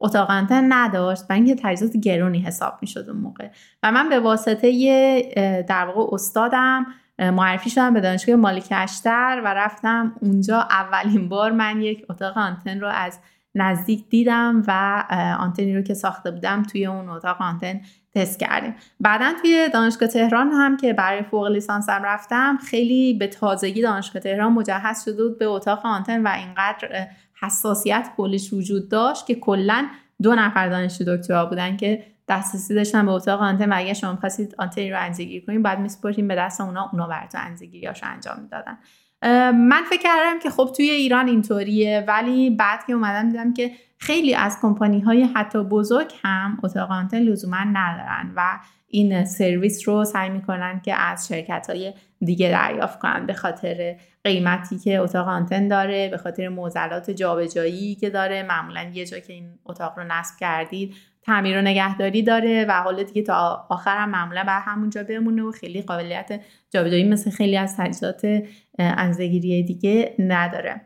اتاق 0.00 0.30
آنتن 0.30 0.72
نداشت 0.72 1.24
و 1.30 1.32
اینکه 1.32 1.54
تجهیزات 1.54 1.96
گرونی 1.96 2.38
حساب 2.38 2.78
می‌شد 2.80 3.08
اون 3.08 3.18
موقع. 3.18 3.48
و 3.82 3.92
من 3.92 4.08
به 4.08 4.20
واسطه 4.20 5.62
در 5.68 5.86
واقع 5.86 6.14
استادم 6.14 6.86
معرفی 7.18 7.70
شدم 7.70 7.94
به 7.94 8.00
دانشگاه 8.00 8.36
مالک 8.36 8.66
اشتر 8.70 9.42
و 9.44 9.54
رفتم 9.54 10.12
اونجا. 10.20 10.60
اولین 10.60 11.28
بار 11.28 11.50
من 11.50 11.82
یک 11.82 12.06
اتاق 12.10 12.38
آنتن 12.38 12.80
رو 12.80 12.88
از 12.88 13.18
نزدیک 13.54 14.08
دیدم 14.08 14.62
و 14.66 15.04
آنتنی 15.38 15.76
رو 15.76 15.82
که 15.82 15.94
ساخته 15.94 16.30
بودم 16.30 16.62
توی 16.62 16.86
اون 16.86 17.08
اتاق 17.08 17.42
آنتن 17.42 17.80
تست 18.14 18.38
کردیم. 18.38 18.74
بعدا 19.00 19.32
توی 19.42 19.68
دانشگاه 19.72 20.08
تهران 20.08 20.52
هم 20.52 20.76
که 20.76 20.92
برای 20.92 21.22
فوق 21.22 21.46
لیسانسم 21.46 22.02
رفتم 22.04 22.58
خیلی 22.70 23.14
به 23.14 23.26
تازگی 23.26 23.82
دانشگاه 23.82 24.22
تهران 24.22 24.52
مجهز 24.52 25.04
شده 25.04 25.24
بود 25.24 25.38
به 25.38 25.46
اتاق 25.46 25.86
آنتن 25.86 26.22
و 26.22 26.28
اینقدر 26.28 27.06
حساسیت 27.40 28.08
کلش 28.16 28.52
وجود 28.52 28.88
داشت 28.88 29.26
که 29.26 29.34
کلا 29.34 29.86
دو 30.22 30.34
نفر 30.34 30.68
دانشجو 30.68 31.16
دکترا 31.16 31.46
بودن 31.46 31.76
که 31.76 32.04
دسترسی 32.28 32.74
داشتن 32.74 33.06
به 33.06 33.12
اتاق 33.12 33.40
آنتن 33.40 33.72
و 33.72 33.74
اگه 33.76 33.94
شما 33.94 34.16
خواستید 34.16 34.54
آنتنی 34.58 34.90
رو 34.90 35.00
انزگیر 35.00 35.44
کنید 35.44 35.62
بعد 35.62 35.80
میسپرتیم 35.80 36.28
به 36.28 36.34
دست 36.34 36.60
اونا 36.60 36.90
اونا 36.92 37.06
براتون 37.06 37.40
انزگیریاشو 37.40 38.06
انجام 38.06 38.40
می‌دادن. 38.40 38.78
من 39.52 39.82
فکر 39.90 40.02
کردم 40.02 40.38
که 40.38 40.50
خب 40.50 40.70
توی 40.76 40.90
ایران 40.90 41.28
اینطوریه 41.28 42.04
ولی 42.08 42.50
بعد 42.50 42.86
که 42.86 42.92
اومدم 42.92 43.28
دیدم 43.28 43.54
که 43.54 43.72
خیلی 43.98 44.34
از 44.34 44.58
کمپانی 44.62 45.00
های 45.00 45.22
حتی 45.22 45.64
بزرگ 45.64 46.12
هم 46.22 46.58
اتاق 46.62 46.90
آنتن 46.90 47.18
لزوما 47.18 47.64
ندارن 47.72 48.32
و 48.36 48.58
این 48.86 49.24
سرویس 49.24 49.88
رو 49.88 50.04
سعی 50.04 50.30
می‌کنن 50.30 50.80
که 50.84 50.94
از 50.94 51.28
شرکت 51.28 51.66
های 51.70 51.92
دیگه 52.20 52.50
دریافت 52.50 52.98
کنن 52.98 53.26
به 53.26 53.32
خاطر 53.32 53.96
قیمتی 54.24 54.78
که 54.78 54.96
اتاق 54.96 55.28
آنتن 55.28 55.68
داره 55.68 56.08
به 56.08 56.16
خاطر 56.16 56.48
معضلات 56.48 57.10
جابجایی 57.10 57.94
که 57.94 58.10
داره. 58.10 58.42
معمولا 58.42 58.90
یه 58.94 59.06
جا 59.06 59.18
که 59.18 59.32
این 59.32 59.58
اتاق 59.66 59.98
رو 59.98 60.04
نصب 60.04 60.36
کردید 60.40 60.94
تعمیر 61.22 61.58
و 61.58 61.62
نگهداری 61.62 62.22
داره 62.22 62.66
و 62.68 62.72
حالا 62.82 63.02
دیگه 63.02 63.22
تا 63.22 63.66
آخر 63.68 63.96
هم 63.96 64.10
معمولا 64.10 64.44
بر 64.44 64.60
همونجا 64.60 65.02
بمونه 65.02 65.42
و 65.42 65.50
خیلی 65.50 65.82
قابلیت 65.82 66.40
جابجایی 66.70 67.08
مثل 67.08 67.30
خیلی 67.30 67.56
از 67.56 67.76
تجهیزات 67.76 68.42
انزگیری 68.78 69.62
دیگه 69.62 70.14
نداره. 70.18 70.80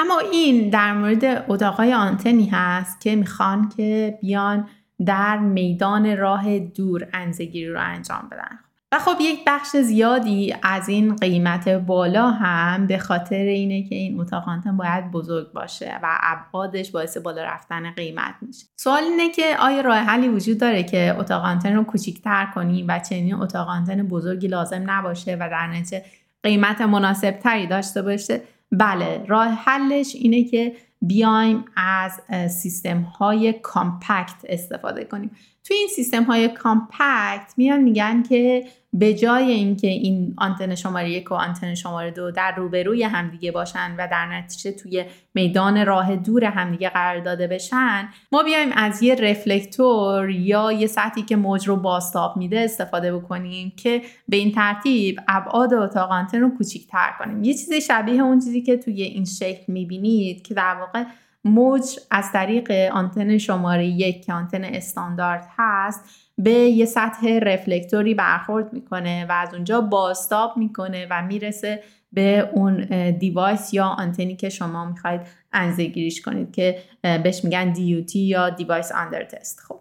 اما 0.00 0.18
این 0.32 0.70
در 0.70 0.92
مورد 0.92 1.44
اتاقای 1.48 1.94
آنتنی 1.94 2.46
هست 2.46 3.00
که 3.00 3.16
می‌خوان 3.16 3.68
که 3.68 4.18
بیان 4.22 4.68
در 5.06 5.38
میدان 5.38 6.16
راه 6.16 6.58
دور 6.58 7.08
انزگیری 7.12 7.68
رو 7.68 7.80
انجام 7.80 8.28
بدن. 8.32 8.58
و 8.92 8.98
خب 8.98 9.16
یک 9.20 9.40
بخش 9.46 9.76
زیادی 9.76 10.54
از 10.62 10.88
این 10.88 11.16
قیمت 11.16 11.68
بالا 11.68 12.30
هم 12.30 12.86
به 12.86 12.98
خاطر 12.98 13.36
اینه 13.36 13.88
که 13.88 13.94
این 13.94 14.20
اتاق 14.20 14.48
آنتن 14.48 14.76
باید 14.76 15.10
بزرگ 15.10 15.52
باشه 15.52 15.98
و 16.02 16.18
ابعادش 16.22 16.90
باعث 16.90 17.16
بالا 17.16 17.44
رفتن 17.44 17.90
قیمت 17.90 18.34
میشه. 18.42 18.66
سوال 18.76 19.02
اینه 19.02 19.30
که 19.30 19.56
آیا 19.58 19.80
راه 19.80 19.98
حلی 19.98 20.28
وجود 20.28 20.58
داره 20.58 20.82
که 20.82 21.16
اتاق 21.18 21.44
آنتن 21.44 21.74
رو 21.74 21.84
کوچیکتر 21.84 22.46
کنیم 22.54 22.86
و 22.88 22.98
چنین 22.98 23.34
اتاق 23.34 23.68
آنتن 23.68 24.02
بزرگی 24.02 24.48
لازم 24.48 24.90
نباشه 24.90 25.34
و 25.40 25.48
در 25.50 25.66
نتیجه 25.66 26.04
قیمت 26.42 26.80
مناسب 26.80 27.30
تری 27.30 27.66
داشته 27.66 28.02
باشه؟ 28.02 28.40
بله 28.72 29.24
راه 29.28 29.48
حلش 29.48 30.14
اینه 30.14 30.44
که 30.44 30.76
بیایم 31.02 31.64
از 31.76 32.20
سیستم 32.52 33.00
های 33.00 33.52
کامپکت 33.52 34.44
استفاده 34.48 35.04
کنیم. 35.04 35.30
توی 35.70 35.78
این 35.78 35.88
سیستم 35.88 36.22
های 36.22 36.48
کامپکت 36.48 37.54
میان 37.56 37.80
میگن 37.82 38.22
که 38.22 38.64
به 38.92 39.14
جای 39.14 39.50
اینکه 39.50 39.86
این 39.86 40.34
آنتن 40.38 40.74
شماره 40.74 41.10
یک 41.10 41.32
و 41.32 41.34
آنتن 41.34 41.74
شماره 41.74 42.10
دو 42.10 42.30
در 42.30 42.54
روبروی 42.56 43.02
همدیگه 43.02 43.52
باشن 43.52 43.94
و 43.98 44.08
در 44.10 44.26
نتیجه 44.26 44.72
توی 44.72 45.04
میدان 45.34 45.86
راه 45.86 46.16
دور 46.16 46.44
همدیگه 46.44 46.88
قرار 46.88 47.20
داده 47.20 47.46
بشن 47.46 48.08
ما 48.32 48.42
بیایم 48.42 48.72
از 48.72 49.02
یه 49.02 49.14
رفلکتور 49.14 50.30
یا 50.30 50.72
یه 50.72 50.86
سطحی 50.86 51.22
که 51.22 51.36
موج 51.36 51.68
رو 51.68 51.76
باستاب 51.76 52.36
میده 52.36 52.60
استفاده 52.60 53.16
بکنیم 53.16 53.72
که 53.76 54.02
به 54.28 54.36
این 54.36 54.52
ترتیب 54.52 55.20
ابعاد 55.28 55.74
اتاق 55.74 56.10
آنتن 56.10 56.40
رو 56.40 56.50
کوچیک‌تر 56.58 57.10
کنیم. 57.18 57.44
یه 57.44 57.54
چیزی 57.54 57.80
شبیه 57.80 58.22
اون 58.22 58.38
چیزی 58.38 58.62
که 58.62 58.76
توی 58.76 59.02
این 59.02 59.24
شکل 59.24 59.72
می‌بینید 59.72 60.42
که 60.42 60.54
در 60.54 60.74
واقع 60.80 61.04
موج 61.44 61.98
از 62.10 62.32
طریق 62.32 62.70
آنتن 62.92 63.38
شماره 63.38 63.86
یک 63.86 64.24
که 64.24 64.32
آنتن 64.32 64.64
استاندارد 64.64 65.46
هست 65.58 66.04
به 66.38 66.50
یه 66.50 66.84
سطح 66.84 67.38
reflector 67.42 68.07
ی 68.07 68.14
برخورد 68.14 68.72
می‌کنه 68.72 69.26
و 69.28 69.32
از 69.32 69.54
اونجا 69.54 69.80
بازتاب 69.80 70.56
می‌کنه 70.56 71.06
و 71.10 71.22
می‌رسه 71.22 71.82
به 72.12 72.50
اون 72.54 72.80
device 73.10 73.74
یا 73.74 73.86
آنتنی 73.86 74.36
که 74.36 74.48
شما 74.48 74.84
می‌خواید 74.84 75.20
اندازه‌گیریش 75.52 76.22
کنید 76.22 76.52
که 76.52 76.78
بهش 77.02 77.44
میگن 77.44 77.74
DUT 77.74 78.14
یا 78.14 78.50
device 78.50 78.92
under 78.92 79.24
test. 79.24 79.60
خب. 79.60 79.80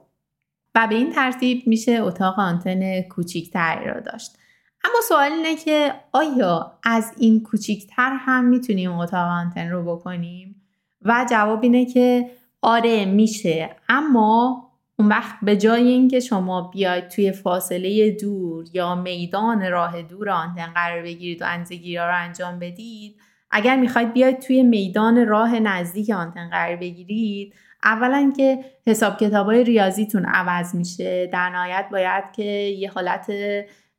و 0.75 0.88
به 0.88 0.96
این 0.96 1.12
ترتیب 1.12 1.63
میشه 1.68 1.92
اتاق 1.92 2.39
آنتن 2.39 3.01
کوچیکتری 3.01 3.89
رو 3.89 4.01
داشت. 4.01 4.38
اما 4.84 5.01
سوال 5.08 5.32
اینه 5.32 5.56
که 5.56 5.94
آیا 6.12 6.80
از 6.84 7.13
این 7.18 7.44
کوچیکتر 7.44 8.18
هم 8.20 8.46
می‌تونیم 8.46 8.92
اتاق 8.92 9.28
آنتن 9.28 9.70
رو 9.70 9.96
بکنیم؟ 9.96 10.59
و 11.01 11.25
جواب 11.29 11.63
اینه 11.63 11.86
که 11.86 12.29
آره 12.62 13.06
میشه. 13.06 13.70
اما 13.89 14.65
اون 15.00 15.08
وقت 15.08 15.36
به 15.41 15.58
جای 15.58 15.88
اینکه 15.88 16.20
شما 16.20 16.62
بیاید 16.62 17.08
توی 17.08 17.32
فاصله 17.32 18.12
دور 18.12 18.65
یا 18.74 18.96
میدان 18.96 19.72
راه 19.72 20.01
دور 20.01 20.29
آنتن 20.29 20.65
قرار 20.75 21.01
بگیرید 21.01 21.41
و 21.41 21.46
انزگیری 21.48 21.98
رو 21.98 22.15
انجام 22.15 22.60
بدید 22.60 23.15
اگر 23.51 23.75
می‌خواید 23.75 24.13
بیاید 24.13 24.39
توی 24.39 24.63
میدان 24.63 25.27
راه 25.27 25.60
نزدیک 25.60 26.10
آنتن 26.10 26.50
قرار 26.50 26.75
بگیرید 26.75 27.53
اولا 27.84 28.34
که 28.38 28.65
حساب 28.88 29.18
کتاب 29.18 29.46
های 29.46 29.63
ریاضیتون 29.63 30.25
عوض 30.25 30.75
میشه. 30.75 31.27
در 31.27 31.50
نهایت 31.50 31.86
باید 31.91 32.24
که 32.36 32.44
یه 32.44 32.91
حالت 32.91 33.32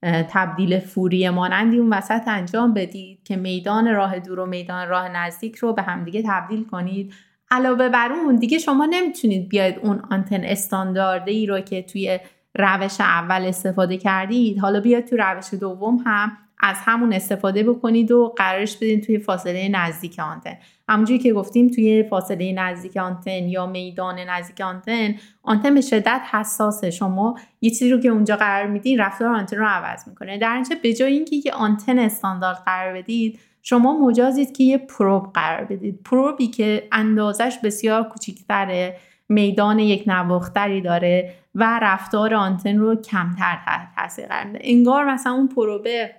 تبدیل 0.03 0.79
فوری 0.79 1.31
مانندی 1.31 1.79
اون 1.79 1.93
وسط 1.93 2.23
انجام 2.27 2.75
بدید 2.75 3.23
که 3.25 3.37
میدان 3.37 3.95
راه 3.95 4.19
دور 4.19 4.41
و 4.41 4.47
میدان 4.47 4.89
راه 4.89 5.09
نزدیک 5.09 5.57
رو 5.57 5.73
به 5.73 5.83
همدیگه 5.83 6.23
تبدیل 6.27 6.65
کنید. 6.65 7.15
علاوه 7.51 7.89
بر 7.89 8.13
اون 8.13 8.37
دیگه 8.37 8.59
شما 8.59 8.87
نمی‌تونید 8.87 9.49
بیاید 9.49 9.79
اون 9.83 10.03
آنتن 10.11 10.45
استاندارده 10.45 11.31
ای 11.31 11.47
رو 11.47 11.61
که 11.61 11.83
توی 11.83 12.19
روش 12.55 13.01
اول 13.01 13.45
استفاده 13.47 13.97
کردید 13.97 14.59
حالا 14.59 14.81
بیاید 14.81 15.07
تو 15.07 15.17
روش 15.17 15.55
دوم 15.55 15.97
هم 16.07 16.33
از 16.63 16.77
همون 16.85 17.13
استفاده 17.13 17.63
بکنید 17.63 18.11
و 18.11 18.35
قرارش 18.37 18.77
بدین 18.77 19.01
توی 19.01 19.19
فاصله 19.19 19.69
نزدیک 19.69 20.19
آنتن. 20.19 20.55
همونجوری 20.89 21.19
که 21.19 21.33
گفتیم 21.33 21.69
توی 21.69 22.03
فاصله 22.03 22.53
نزدیک 22.53 22.97
آنتن 22.97 23.49
یا 23.49 23.67
میدان 23.67 24.19
نزدیک 24.19 24.61
آنتن 24.61 25.15
آنتن 25.43 25.75
به 25.75 25.81
شدت 25.81 26.21
حساسه. 26.31 26.91
شما 26.91 27.39
یه 27.61 27.71
چیزی 27.71 27.91
رو 27.91 28.01
که 28.01 28.09
اونجا 28.09 28.37
قرار 28.37 28.67
میدین 28.67 29.01
رفتار 29.01 29.29
آنتن 29.29 29.57
رو 29.57 29.67
عوض 29.67 30.09
می‌کنه. 30.09 30.39
در 30.39 30.59
نتیجه 30.59 30.81
به 30.83 30.95
جای 30.95 31.13
اینکه 31.13 31.37
یه 31.45 31.53
آنتن 31.53 31.99
استاندارد 31.99 32.63
قرار 32.67 32.95
بدید 32.95 33.39
شما 33.63 33.99
مجازید 34.07 34.57
که 34.57 34.65
یه 34.65 34.79
پروب 34.79 35.33
قرار 35.33 35.65
بدید. 35.65 36.03
پروبی 36.05 36.47
که 36.47 36.89
اندازش 36.93 37.59
بسیار 37.65 38.03
کوچیکتره 38.03 38.97
میدان 39.29 39.79
یک 39.79 40.05
نواختری 40.07 40.81
داره 40.81 41.35
و 41.55 41.81
رفتار 41.83 42.35
آنتن 42.35 42.79
رو 42.79 42.95
کمتر 42.95 43.59
تحت 43.67 43.89
تاثیر 43.97 44.27
قرار 44.27 44.45
میده. 44.45 44.59
انگار 44.63 45.05
مثلا 45.05 45.33
اون 45.33 45.49
پروبه 45.49 46.11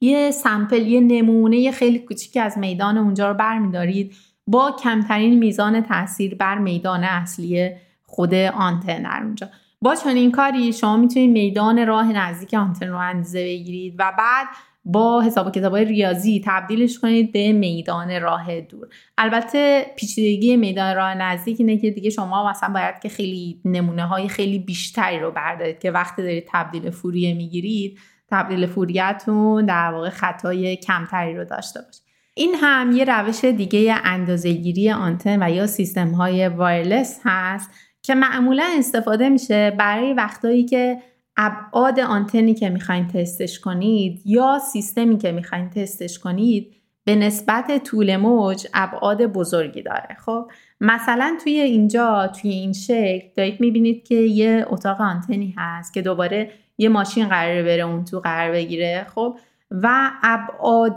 یه 0.00 0.30
سمپل 0.30 0.86
یه 0.86 1.00
نمونه 1.00 1.70
خیلی 1.70 1.98
کوچیکی 1.98 2.40
از 2.40 2.58
میدان 2.58 2.98
اونجا 2.98 3.28
رو 3.28 3.34
برمیدارید. 3.34 4.14
با 4.46 4.76
کمترین 4.82 5.38
میزان 5.38 5.80
تاثیر 5.80 6.34
بر 6.34 6.58
میدان 6.58 7.04
اصلی 7.04 7.70
خود 8.02 8.34
آنتن 8.34 9.02
در 9.02 9.20
اونجا. 9.22 9.48
با 9.82 9.94
چنین 9.94 10.30
کاری 10.30 10.72
شما 10.72 10.96
می‌تونید 10.96 11.30
میدان 11.30 11.86
راه 11.86 12.12
نزدیک 12.12 12.54
آنتن 12.54 12.88
رو 12.88 12.96
اندازه 12.96 13.42
بگیرید 13.44 13.94
و 13.98 14.12
بعد 14.18 14.46
با 14.84 15.20
حساب 15.20 15.46
و 15.46 15.50
کتاب 15.50 15.76
ریاضی 15.76 16.42
تبدیلش 16.44 16.98
کنید 16.98 17.32
به 17.32 17.52
میدان 17.52 18.20
راه 18.20 18.60
دور. 18.60 18.88
البته 19.18 19.86
پیچیدگی 19.96 20.56
میدان 20.56 20.96
راه 20.96 21.14
نزدیک 21.14 21.60
اینه 21.60 21.76
که 21.76 21.90
دیگه 21.90 22.10
شما 22.10 22.50
مثلا 22.50 22.68
باید 22.68 23.00
که 23.02 23.08
خیلی 23.08 23.60
نمونه 23.64 24.06
های 24.06 24.28
خیلی 24.28 24.58
بیشتری 24.58 25.18
رو 25.18 25.30
بردارید 25.30 25.78
که 25.78 25.90
وقتی 25.90 26.22
دارید 26.22 26.48
تبدیل 26.52 26.90
فوریه 26.90 27.34
می‌گیرید 27.34 27.98
تبدیل 28.30 28.66
فوریتون 28.66 29.66
در 29.66 29.92
واقع 29.92 30.10
خطای 30.10 30.76
کمتری 30.76 31.36
رو 31.36 31.44
داشته 31.44 31.80
باشه. 31.80 32.00
این 32.34 32.54
هم 32.54 32.92
یه 32.92 33.04
روش 33.04 33.44
دیگه 33.44 33.94
اندازهگیری 34.04 34.90
آنتن 34.90 35.42
و 35.42 35.50
یا 35.50 35.66
سیستم 35.66 36.08
های 36.08 36.48
وایرلس 36.48 37.20
هست 37.24 37.70
که 38.02 38.14
معمولا 38.14 38.64
استفاده 38.78 39.28
میشه 39.28 39.70
برای 39.70 40.12
وقتایی 40.12 40.64
که 40.64 41.02
ابعاد 41.36 42.00
آنتنی 42.00 42.54
که 42.54 42.70
می‌خواین 42.70 43.08
تستش 43.08 43.60
کنید 43.60 44.22
یا 44.24 44.58
سیستمی 44.72 45.18
که 45.18 45.32
می‌خواین 45.32 45.70
تستش 45.70 46.18
کنید 46.18 46.76
به 47.04 47.16
نسبت 47.16 47.84
طول 47.84 48.16
موج 48.16 48.66
ابعاد 48.74 49.26
بزرگی 49.26 49.82
داره. 49.82 50.16
خب 50.26 50.50
مثلا 50.80 51.36
توی 51.44 51.52
اینجا 51.52 52.30
توی 52.40 52.50
این 52.50 52.72
شکل 52.72 53.28
دارید 53.36 53.60
می‌بینید 53.60 54.08
که 54.08 54.14
یه 54.14 54.66
اتاق 54.68 55.00
آنتنی 55.00 55.54
هست 55.58 55.94
که 55.94 56.02
دوباره 56.02 56.50
یه 56.80 56.88
ماشین 56.88 57.28
قراره 57.28 57.62
بره 57.62 57.82
اون 57.82 58.04
تو 58.04 58.20
قرار 58.20 58.52
بگیره. 58.52 59.06
خب 59.14 59.36
و 59.70 60.10
ابعاد 60.22 60.96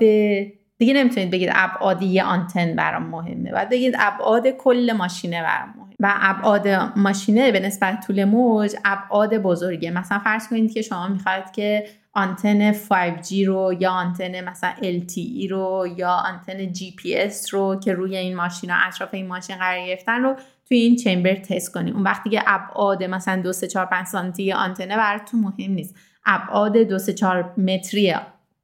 دیگه 0.78 0.94
نمی‌تونید 0.94 1.32
بگید 1.32 1.50
ابعاد 1.54 2.02
یه 2.02 2.24
آنتن 2.24 2.76
برام 2.76 3.04
مهمه. 3.04 3.52
بعد 3.52 3.70
بگید 3.70 3.96
ابعاد 4.00 4.48
کل 4.48 4.94
ماشینه 4.98 5.42
برام 5.42 5.74
مهمه. 5.78 5.94
و 6.00 6.14
ابعاد 6.22 6.68
ماشینه 6.96 7.52
به 7.52 7.60
نسبت 7.60 8.08
طول 8.08 8.24
موج 8.24 8.76
ابعاد 8.86 9.38
بزرگه. 9.38 9.92
مثلا 9.92 10.20
فرض 10.20 10.48
کنید 10.48 10.74
که 10.74 10.82
شما 10.82 11.08
می‌خواید 11.08 11.52
که 11.52 11.86
آنتن 12.14 12.74
5G 12.74 13.46
رو 13.48 13.74
یا 13.80 13.92
آنتن 13.92 14.50
مثلا 14.50 14.74
LTE 14.82 15.50
رو 15.50 15.88
یا 15.98 16.12
آنتن 16.12 16.74
GPS 16.74 17.50
رو 17.50 17.80
که 17.80 17.94
روی 17.94 18.18
این 18.18 18.36
ماشین 18.36 18.70
ها 18.70 18.88
اطراف 18.88 19.14
این 19.14 19.28
ماشین 19.28 19.56
قرار 19.56 19.88
گرفتن 19.88 20.22
رو 20.22 20.36
توی 20.68 20.78
این 20.78 20.96
چمبر 20.96 21.36
تست 21.36 21.74
کنیم. 21.74 21.96
اون 21.96 22.04
وقتی 22.04 22.30
که 22.30 22.42
ابعاد 22.46 23.04
مثلا 23.04 23.42
2 23.42 23.54
3 23.54 23.68
4 23.68 23.86
5 23.86 24.06
سانتی 24.06 24.52
آنتنه 24.52 24.98
براتون 24.98 25.40
مهم 25.40 25.72
نیست. 25.72 25.96
ابعاد 26.26 26.78
2 26.78 27.00
3 27.00 27.14
4 27.14 27.54
متری 27.58 28.14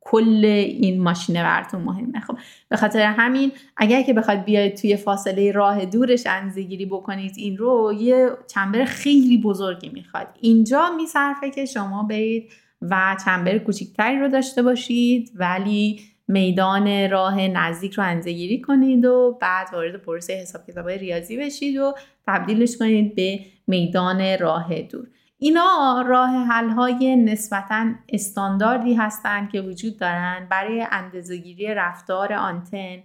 کل 0.02 0.46
این 0.46 1.02
ماشینه 1.02 1.44
براتون 1.44 1.82
مهمه. 1.82 2.20
خب 2.20 2.38
به 2.70 2.78
خاطر 2.78 3.02
همین 3.02 3.52
اگر 3.78 4.02
که 4.02 4.14
بخواید 4.14 4.46
بیاید 4.46 4.78
توی 4.78 4.96
فاصله 4.96 5.52
راه 5.52 5.86
دورش 5.86 6.28
اندازه‌گیری 6.28 6.86
بکنید 6.86 7.34
این 7.38 7.58
رو 7.58 7.94
یه 8.00 8.30
چمبر 8.48 8.86
خیلی 8.86 9.38
بزرگی 9.38 9.90
می‌خواد. 9.90 10.28
اینجا 10.42 10.90
میصرفه 10.98 11.50
که 11.50 11.66
شما 11.66 12.04
برید 12.04 12.52
و 12.82 13.18
چمبر 13.26 13.58
کوچیکتری 13.58 14.20
رو 14.20 14.28
داشته 14.28 14.62
باشید 14.62 15.32
ولی 15.36 16.02
میدان 16.30 17.10
راه 17.10 17.48
نزدیک 17.48 17.94
رو 17.94 18.04
انزگیری 18.04 18.62
کنید 18.62 19.06
و 19.06 19.38
بعد 19.42 19.68
وارد 19.74 19.96
پروسه 19.96 20.34
حساب 20.34 20.66
کتاب 20.68 20.90
ریاضی 20.90 21.38
بشید 21.38 21.78
و 21.78 21.94
تبدیلش 22.28 22.78
کنید 22.78 23.16
به 23.16 23.40
میدان 23.68 24.38
راه 24.38 24.82
دور. 24.82 25.08
اینا 25.38 26.04
راه 26.08 26.30
حل 26.30 26.70
های 26.70 27.16
نسبتا 27.16 27.86
استانداردی 28.10 28.94
هستند 28.94 29.50
که 29.50 29.62
وجود 29.62 29.98
دارند 29.98 30.50
برای 30.50 30.88
اندازهگیری 30.92 31.74
رفتار 31.74 32.34
آنتن. 32.34 32.98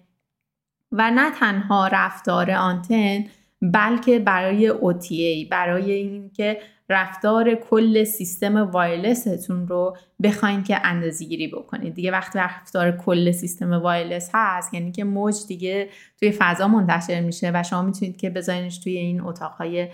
و 0.93 1.11
نه 1.11 1.31
تنها 1.31 1.89
رفتار 1.89 2.51
آنتن 2.51 3.25
بلکه 3.63 4.19
برای 4.19 4.71
OTA 4.71 5.49
برای 5.51 5.93
اینکه 5.93 6.61
رفتار 6.89 7.55
کل 7.55 8.05
سیستم 8.05 8.57
وایرلستون 8.57 9.69
رو 9.69 9.97
بخواین 10.23 10.63
که 10.63 10.87
اندازه 10.87 11.25
گیری 11.25 11.49
بکنید. 11.49 11.95
دیگه 11.95 12.11
وقتی 12.11 12.39
رفتار 12.39 12.93
کل 12.93 13.31
سیستم 13.31 13.73
وایرلس 13.73 14.31
هست 14.35 14.75
یعنی 14.75 14.93
که 14.93 15.05
موج 15.05 15.35
دیگه 15.49 15.89
توی 16.21 16.33
فضا 16.39 16.69
منتشر 16.69 17.21
میشه 17.21 17.51
و 17.55 17.63
شما 17.63 17.83
می‌تونید 17.83 18.17
که 18.17 18.31
بذارینش 18.31 18.79
توی 18.79 18.97
این 18.97 19.21
اتاقهای 19.21 19.89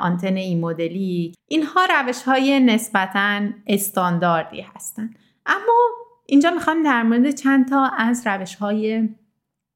آنتن 0.00 0.36
این 0.36 0.60
مدلی 0.60 1.34
اینها 1.48 1.80
روش 1.84 2.22
های 2.22 2.60
نسبتا 2.60 3.40
استانداردی 3.66 4.60
هستن. 4.60 5.10
اما 5.46 5.78
اینجا 6.26 6.50
می‌خوام 6.50 6.82
در 6.82 7.02
مورد 7.02 7.30
چند 7.30 7.68
تا 7.68 7.90
از 7.98 8.26
روش 8.26 8.54
های 8.54 9.08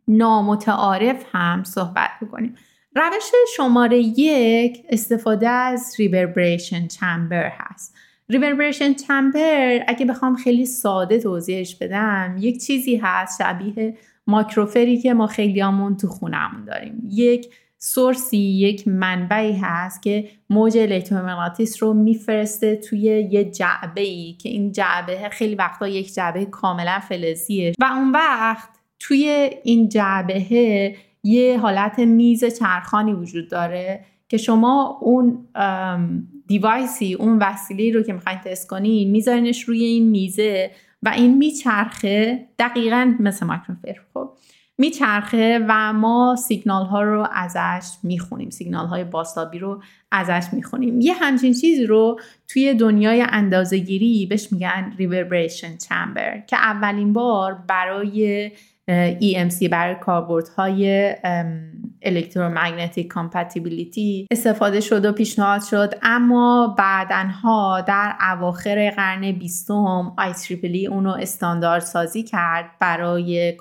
نامتعارف 0.09 1.25
هم 1.33 1.65
صحبت 1.65 2.11
بکنیم. 2.23 2.55
روش 2.97 3.33
شماره 3.57 3.99
یک 3.99 4.85
استفاده 4.89 5.49
از 5.49 5.95
ریوربریشن 5.99 6.89
چمبر 6.89 7.53
هست. 7.59 7.95
ریوربریشن 8.29 8.95
چمبر 8.95 9.85
اگه 9.89 10.07
بخوام 10.07 10.37
خیلی 10.37 10.67
ساده 10.67 11.19
توضیحش 11.19 11.77
بدم 11.77 12.37
یک 12.39 12.65
چیزی 12.65 12.97
هست 12.97 13.43
شبیه 13.43 13.95
ماکروفری 14.27 14.99
که 14.99 15.15
ما 15.15 15.27
خیلیامون 15.27 15.97
تو 15.97 16.09
خونمون 16.09 16.65
داریم. 16.65 17.09
یک 17.11 17.49
سورسی 17.79 18.37
یک 18.37 18.89
منبعی 18.89 19.53
هست 19.53 20.03
که 20.03 20.29
موج 20.51 20.79
الکترومغناطیس 20.79 21.83
رو 21.83 21.95
میفرسته 21.95 22.77
توی 22.77 23.01
یه 23.31 23.45
جعبه 23.45 24.01
ای 24.01 24.33
که 24.33 24.49
این 24.49 24.73
جعبه 24.73 25.29
خیلی 25.29 25.55
وقتا 25.55 25.89
یک 25.89 26.15
جعبه 26.15 26.45
کاملا 26.45 27.01
فلزیه. 27.09 27.73
و 27.79 27.85
اون 27.85 28.13
وقت 28.13 28.69
توی 28.99 29.51
این 29.65 29.89
جعبه 29.89 30.95
یه 31.25 31.59
حالت 31.59 31.99
میز 31.99 32.45
چرخانی 32.45 33.13
وجود 33.13 33.49
داره 33.49 34.05
که 34.29 34.37
شما 34.37 34.99
اون 35.01 35.47
دیوایسی 36.47 37.15
اون 37.15 37.39
وسیله 37.39 37.99
رو 37.99 38.03
که 38.03 38.13
می‌خواین 38.13 38.39
تست 38.45 38.69
کنین 38.69 39.11
میذارینش 39.11 39.63
روی 39.63 39.85
این 39.85 40.09
میزه 40.09 40.71
و 41.03 41.09
این 41.09 41.39
میچرخه 41.39 42.49
دقیقا 42.59 43.15
مثل 43.21 43.47
ماکروفر 43.47 43.95
خب 44.15 44.31
میچرخه 44.79 45.67
و 45.69 45.93
ما 45.93 46.37
سیگنال 46.37 46.87
ها 46.87 47.03
رو 47.03 47.29
ازش 47.33 47.89
می‌خونیم 48.03 48.51
سیگنال 48.51 48.87
های 48.87 49.05
بازتابی 49.05 49.59
رو 49.59 49.83
ازش 50.13 50.47
می‌خونیم. 50.53 51.01
یه 51.01 51.13
همچین 51.13 51.53
چیزی 51.53 51.87
رو 51.87 52.21
توی 52.49 52.75
دنیای 52.75 53.25
اندازه‌گیری 53.29 54.27
بهش 54.27 54.53
میگن 54.53 54.95
reverberation 54.99 55.77
chamber 55.77 56.39
که 56.47 56.57
اولین 56.57 57.13
بار 57.13 57.55
برای 57.69 58.51
EMC 59.21 59.69
برای 59.71 59.97
های 60.57 61.15
electromagnetic 62.03 63.07
compatibility 63.07 64.27
استفاده 64.31 64.81
شد 64.81 65.05
و 65.05 65.13
پیشنهاد 65.13 65.63
شد. 65.63 65.95
اما 66.03 66.75
بعدها 66.79 67.81
در 67.81 68.17
اواخر 68.33 68.91
قرن 68.91 69.33
بیستم 69.33 70.17
IEEE 70.19 70.89
اونو 70.91 71.11
استاندارد 71.11 71.83
سازی 71.83 72.23
کرد 72.23 72.71
برای 72.81 73.57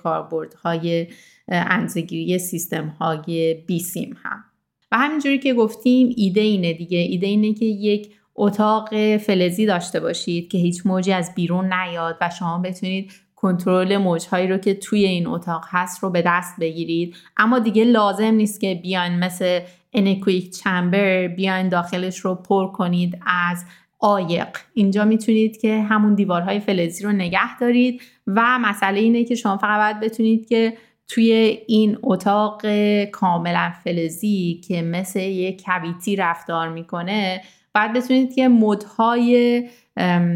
های 0.63 1.07
انزگیری 1.47 2.39
سیستم 2.39 2.87
های 2.87 3.53
بیسیم 3.67 4.15
هم. 4.23 4.43
و 4.91 4.97
همینجوری 4.97 5.39
که 5.39 5.53
گفتیم 5.53 6.13
ایده 6.17 6.41
اینه 6.41 6.73
دیگه. 6.73 6.97
ایده 6.97 7.27
اینه 7.27 7.53
که 7.53 7.65
یک 7.65 8.13
اتاق 8.35 9.17
فلزی 9.17 9.65
داشته 9.65 9.99
باشید 9.99 10.51
که 10.51 10.57
هیچ 10.57 10.81
موجی 10.85 11.13
از 11.13 11.35
بیرون 11.35 11.73
نیاد 11.73 12.17
و 12.21 12.29
شما 12.29 12.57
بتونید 12.57 13.11
کنترل 13.41 13.97
موجهایی 13.97 14.47
رو 14.47 14.57
که 14.57 14.73
توی 14.73 15.05
این 15.05 15.27
اتاق 15.27 15.65
هست 15.67 16.03
رو 16.03 16.09
به 16.09 16.23
دست 16.25 16.59
بگیرید. 16.59 17.15
اما 17.37 17.59
دیگه 17.59 17.83
لازم 17.83 18.33
نیست 18.33 18.61
که 18.61 18.79
بیاین 18.83 19.19
مثل 19.19 19.59
انکویک 19.93 20.51
چمبر 20.51 21.27
بیاین 21.27 21.69
داخلش 21.69 22.19
رو 22.19 22.35
پر 22.35 22.71
کنید 22.71 23.19
از 23.25 23.65
آیق 23.99 24.47
اینجا 24.73 25.05
می‌تونید 25.05 25.61
که 25.61 25.81
همون 25.81 26.15
دیوارهای 26.15 26.59
فلزی 26.59 27.03
رو 27.03 27.11
نگه 27.11 27.59
دارید 27.59 28.01
و 28.27 28.59
مسئله 28.59 28.99
اینه 28.99 29.23
که 29.23 29.35
شما 29.35 29.57
فقط 29.57 29.79
باید 29.79 30.11
بتونید 30.11 30.47
که 30.47 30.77
توی 31.07 31.59
این 31.67 31.97
اتاق 32.03 32.65
کاملا 33.05 33.73
فلزی 33.83 34.61
که 34.67 34.81
مثل 34.81 35.19
یک 35.19 35.63
کویتی 35.65 36.15
رفتار 36.15 36.69
می‌کنه 36.69 37.41
بعد 37.73 37.93
بتونید 37.93 38.35
که 38.35 38.47
مدهای 38.47 39.63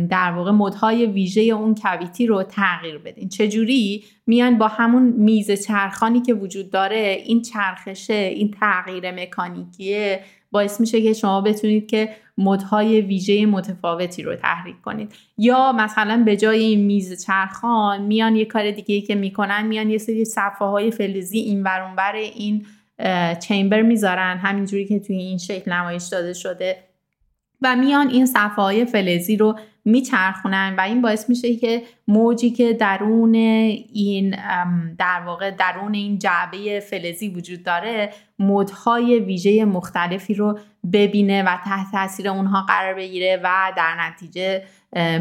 در 0.10 0.32
واقع 0.36 0.52
مدهای 0.52 1.06
ویژه 1.06 1.42
اون 1.42 1.76
کویتی 1.76 2.26
رو 2.26 2.44
تغییر 2.44 2.98
بدین. 2.98 3.30
چجوری 3.30 4.04
میان 4.28 4.58
با 4.58 4.68
همون 4.68 5.04
میز 5.04 5.52
چرخانی 5.68 6.22
که 6.22 6.34
وجود 6.34 6.72
داره 6.72 7.24
این 7.26 7.42
چرخشه 7.42 8.14
این 8.14 8.52
تغییر 8.60 9.12
مکانیکیه 9.12 10.20
باعث 10.52 10.80
میشه 10.80 11.02
که 11.02 11.14
شما 11.14 11.42
بتونید 11.42 11.88
که 11.88 12.10
مدهای 12.38 13.02
ویژه 13.02 13.46
متفاوتی 13.46 14.24
رو 14.24 14.36
تحریک 14.36 14.82
کنید. 14.82 15.14
یا 15.38 15.72
مثلا 15.72 16.24
به 16.26 16.38
جای 16.38 16.64
این 16.64 16.80
میز 16.80 17.26
چرخان 17.26 18.02
میان 18.02 18.36
یه 18.36 18.46
کار 18.46 18.72
دیگه 18.72 19.02
که 19.02 19.16
می‌کنن 19.16 19.68
میان 19.68 19.90
یه 19.90 19.98
سری 19.98 20.26
صفحه 20.26 20.68
های 20.68 20.92
فلزی 20.92 21.40
این 21.40 21.64
ورانور 21.64 22.16
این 22.16 22.66
چیمبر 23.48 23.82
می‌ذارن 23.82 24.38
همینجوری 24.38 24.86
که 24.86 25.00
توی 25.00 25.18
این 25.18 25.38
شکل 25.38 25.72
نمایش 25.72 26.04
داده 26.04 26.34
شده. 26.34 26.78
و 27.62 27.76
میان 27.76 28.10
این 28.10 28.26
صفحه 28.26 28.56
های 28.56 28.86
فلزی 28.86 29.38
رو 29.38 29.56
میچرخونن 29.86 30.76
و 30.78 30.82
این 30.82 31.02
باعث 31.02 31.30
میشه 31.30 31.56
که 31.56 31.84
موجی 32.08 32.52
که 32.52 32.74
درون 32.74 33.36
این 33.36 34.36
در 34.98 35.22
واقع 35.26 35.52
درون 35.52 35.94
این 35.94 36.20
جعبه 36.20 36.80
فلزی 36.80 37.30
وجود 37.30 37.64
داره 37.64 38.14
مدهای 38.40 39.20
ویژه 39.20 39.66
مختلفی 39.66 40.34
رو 40.34 40.60
ببینه 40.94 41.44
و 41.44 41.58
تحت 41.66 41.92
تاثیر 41.92 42.30
اونها 42.30 42.62
قرار 42.62 42.94
بگیره 42.94 43.42
و 43.44 43.72
در 43.78 43.96
نتیجه 44.00 44.64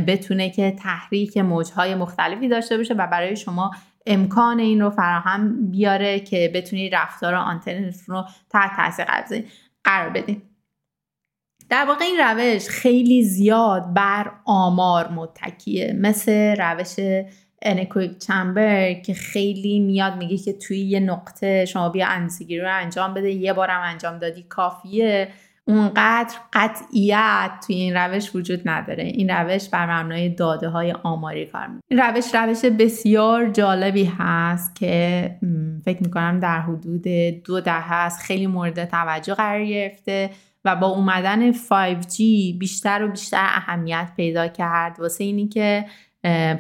بتونه 0.07 0.51
که 0.51 0.71
تحریک 0.71 1.39
موجهای 1.39 1.95
مختلفی 1.95 2.49
داشته 2.49 2.77
باشه 2.77 2.95
و 2.95 3.07
برای 3.07 3.37
شما 3.37 3.71
امکان 4.07 4.59
این 4.59 4.81
رو 4.81 4.91
فراهم 4.91 5.71
بیاره 5.71 6.21
که 6.21 6.51
بتونید 6.55 6.95
رفتار 6.95 7.35
آنتنتون 7.35 8.17
رو 8.17 8.25
تحت 8.51 8.77
تاثیر 8.77 9.45
قرار 9.85 10.11
بدین 10.11 10.43
در 11.69 11.85
واقع 11.89 12.05
این 12.05 12.21
روش 12.21 12.69
خیلی 12.69 13.23
زیاد 13.23 13.95
بر 13.95 14.31
آمار 14.45 15.09
متکیه. 15.09 15.93
مثل 16.01 16.57
روش 16.59 16.95
انکویک 17.63 18.19
چمبر 18.19 18.93
که 18.93 19.15
خیلی 19.15 19.81
میاد 19.81 20.17
میگه 20.17 20.39
که 20.39 20.53
توی 20.53 20.79
یه 20.79 21.01
نقطه 21.01 21.65
شما 21.65 21.89
بیا 21.89 22.07
انسیگیری 22.07 22.61
رو 22.61 22.69
انجام 22.71 23.15
بده 23.15 23.31
یه 23.31 23.53
بارم 23.53 23.81
انجام 23.85 24.19
دادی 24.19 24.43
کافیه. 24.43 25.29
اونقدر 25.67 26.35
قطعیت 26.53 27.51
توی 27.67 27.77
این 27.77 27.97
روش 27.97 28.35
وجود 28.35 28.69
نداره. 28.69 29.05
این 29.05 29.31
روش 29.31 29.69
بر 29.69 30.03
مبنای 30.03 30.29
داده 30.29 30.69
های 30.69 30.93
آماری 31.03 31.47
کار 31.47 31.67
می‌کنه. 31.67 31.81
این 31.89 32.01
روش 32.01 32.35
روش 32.35 32.65
بسیار 32.65 33.49
جالبی 33.49 34.13
هست 34.19 34.75
که 34.77 35.31
فکر 35.85 36.03
می‌کنم 36.03 36.41
در 36.41 36.61
حدود 36.61 37.09
دو 37.45 37.61
دهه 37.61 37.93
هست 37.93 38.23
خیلی 38.23 38.47
مورد 38.47 38.85
توجه 38.85 39.35
قرار 39.35 39.65
گرفته. 39.65 40.31
و 40.65 40.77
با 40.77 40.87
اومدن 40.87 41.53
5G 41.53 42.19
بیشتر 42.59 43.05
و 43.05 43.09
بیشتر 43.09 43.47
اهمیت 43.49 44.09
پیدا 44.17 44.49
کرد. 44.49 45.01
واسه 45.01 45.25
اینی 45.25 45.49
که 45.49 45.85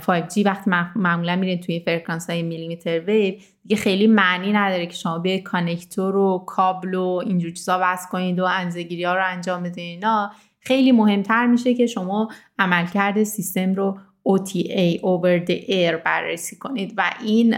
5G 0.00 0.46
وقتی 0.46 0.70
معمولا 0.96 1.36
میرین 1.36 1.60
توی 1.60 1.80
فرکانس 1.80 2.30
های 2.30 2.42
میلیمتر 2.42 3.00
ویو 3.00 3.34
دیگه 3.62 3.76
خیلی 3.76 4.06
معنی 4.06 4.52
نداره 4.52 4.86
که 4.86 4.94
شما 4.94 5.18
به 5.18 5.38
کانکتور 5.38 6.16
و 6.16 6.44
کابل 6.46 6.94
و 6.94 7.22
اینجور 7.26 7.50
چیزا 7.50 7.78
وصل 7.82 8.08
کنید 8.08 8.40
و 8.40 8.44
انزگیری 8.44 9.04
ها 9.04 9.14
رو 9.14 9.22
انجام 9.24 9.62
بدین. 9.62 9.84
اینا 9.84 10.32
خیلی 10.60 10.92
مهمتر 10.92 11.46
میشه 11.46 11.74
که 11.74 11.86
شما 11.86 12.28
عملکرد 12.58 13.22
سیستم 13.22 13.74
رو 13.74 13.98
OTA 14.28 15.00
over 15.00 15.46
the 15.46 15.68
air 15.68 15.94
بررسی 16.04 16.56
کنید. 16.56 16.94
و 16.96 17.10
این 17.24 17.50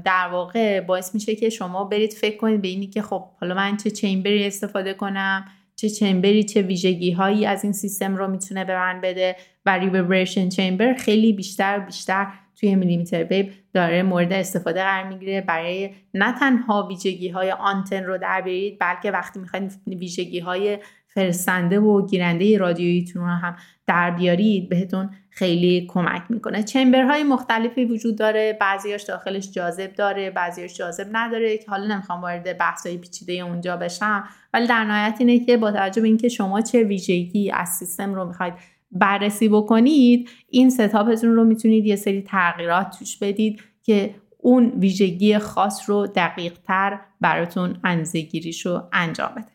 در 0.00 0.28
واقع 0.32 0.80
باعث 0.80 1.14
میشه 1.14 1.34
که 1.34 1.50
شما 1.50 1.84
برید 1.84 2.12
فکر 2.12 2.36
کنید 2.36 2.62
به 2.62 2.68
اینی 2.68 2.86
که 2.86 3.02
خب 3.02 3.24
حالا 3.40 3.54
من 3.54 3.76
چه 3.76 3.90
چیمبری 3.90 4.46
استفاده 4.46 4.94
کنم؟ 4.94 5.44
چه 5.76 5.90
چمبری 5.90 6.44
چه 6.44 6.62
ویژگی 6.62 7.10
هایی 7.10 7.46
از 7.46 7.64
این 7.64 7.72
سیستم 7.72 8.16
رو 8.16 8.28
می‌تونه 8.28 8.64
به 8.64 8.74
من 8.74 9.00
بده 9.00 9.36
و 9.66 9.78
ریوربریشن 9.78 10.48
چمبر 10.48 10.94
خیلی 10.94 11.32
بیشتر 11.32 11.78
بیشتر 11.78 12.26
توی 12.56 12.74
میلیمتر 12.74 13.24
ویو 13.24 13.46
داره 13.72 14.02
مورد 14.02 14.32
استفاده 14.32 14.82
قرار 14.82 15.08
می‌گیره. 15.08 15.40
برای 15.40 15.90
نه 16.14 16.38
تنها 16.38 16.86
ویژگی 16.86 17.28
های 17.28 17.50
آنتن 17.50 18.04
رو 18.04 18.18
در 18.18 18.40
بیارید 18.40 18.76
بلکه 18.80 19.10
وقتی 19.10 19.40
می‌خواید 19.40 19.72
ویژگی 19.86 20.38
های 20.38 20.78
فرستنده 21.14 21.80
و 21.80 22.06
گیرنده 22.06 22.58
رادیوییتون 22.58 23.22
رو 23.22 23.28
هم 23.28 23.56
در 23.86 24.10
بیارید 24.10 24.68
بهتون 24.68 25.10
خیلی 25.30 25.86
کمک 25.88 26.22
می‌کنه. 26.28 26.62
چمبرهای 26.62 27.24
مختلفی 27.24 27.84
وجود 27.84 28.18
داره 28.18 28.58
بعضیاش 28.60 29.02
داخلش 29.02 29.50
جاذب 29.50 29.92
داره 29.92 30.30
بعضیاش 30.30 30.74
جاذب 30.74 31.06
نداره. 31.12 31.58
که 31.58 31.70
حالا 31.70 31.94
نمی‌خوام 31.94 32.20
وارد 32.20 32.58
بحثای 32.58 32.98
پیچیده 32.98 33.32
اونجا 33.32 33.76
بشم 33.76 34.24
ولی 34.54 34.66
در 34.66 34.84
نهایت 34.84 35.16
اینه 35.18 35.44
که 35.44 35.56
با 35.56 35.72
توجه 35.72 36.02
به 36.02 36.08
اینکه 36.08 36.28
شما 36.28 36.60
چه 36.60 36.82
ویژگی 36.82 37.50
از 37.50 37.68
سیستم 37.68 38.14
رو 38.14 38.24
می‌خواید 38.24 38.54
بررسی 38.92 39.48
بکنید 39.48 40.30
این 40.48 40.70
ستاپتون 40.70 41.34
رو 41.34 41.44
می‌تونید 41.44 41.86
یه 41.86 41.96
سری 41.96 42.22
تغییرات 42.22 42.98
توش 42.98 43.18
بدید 43.18 43.62
که 43.82 44.14
اون 44.38 44.72
ویژگی 44.78 45.38
خاص 45.38 45.90
رو 45.90 46.06
دقیق 46.06 46.58
تر 46.58 47.00
براتون 47.20 47.76
انزگیریش 47.84 48.66
رو 48.66 48.82
انجام 48.92 49.30
بده. 49.36 49.53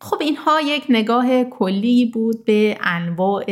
خب 0.00 0.16
اینها 0.20 0.60
یک 0.60 0.84
نگاه 0.88 1.44
کلی 1.44 2.06
بود 2.06 2.44
به 2.44 2.78
انواع 2.80 3.44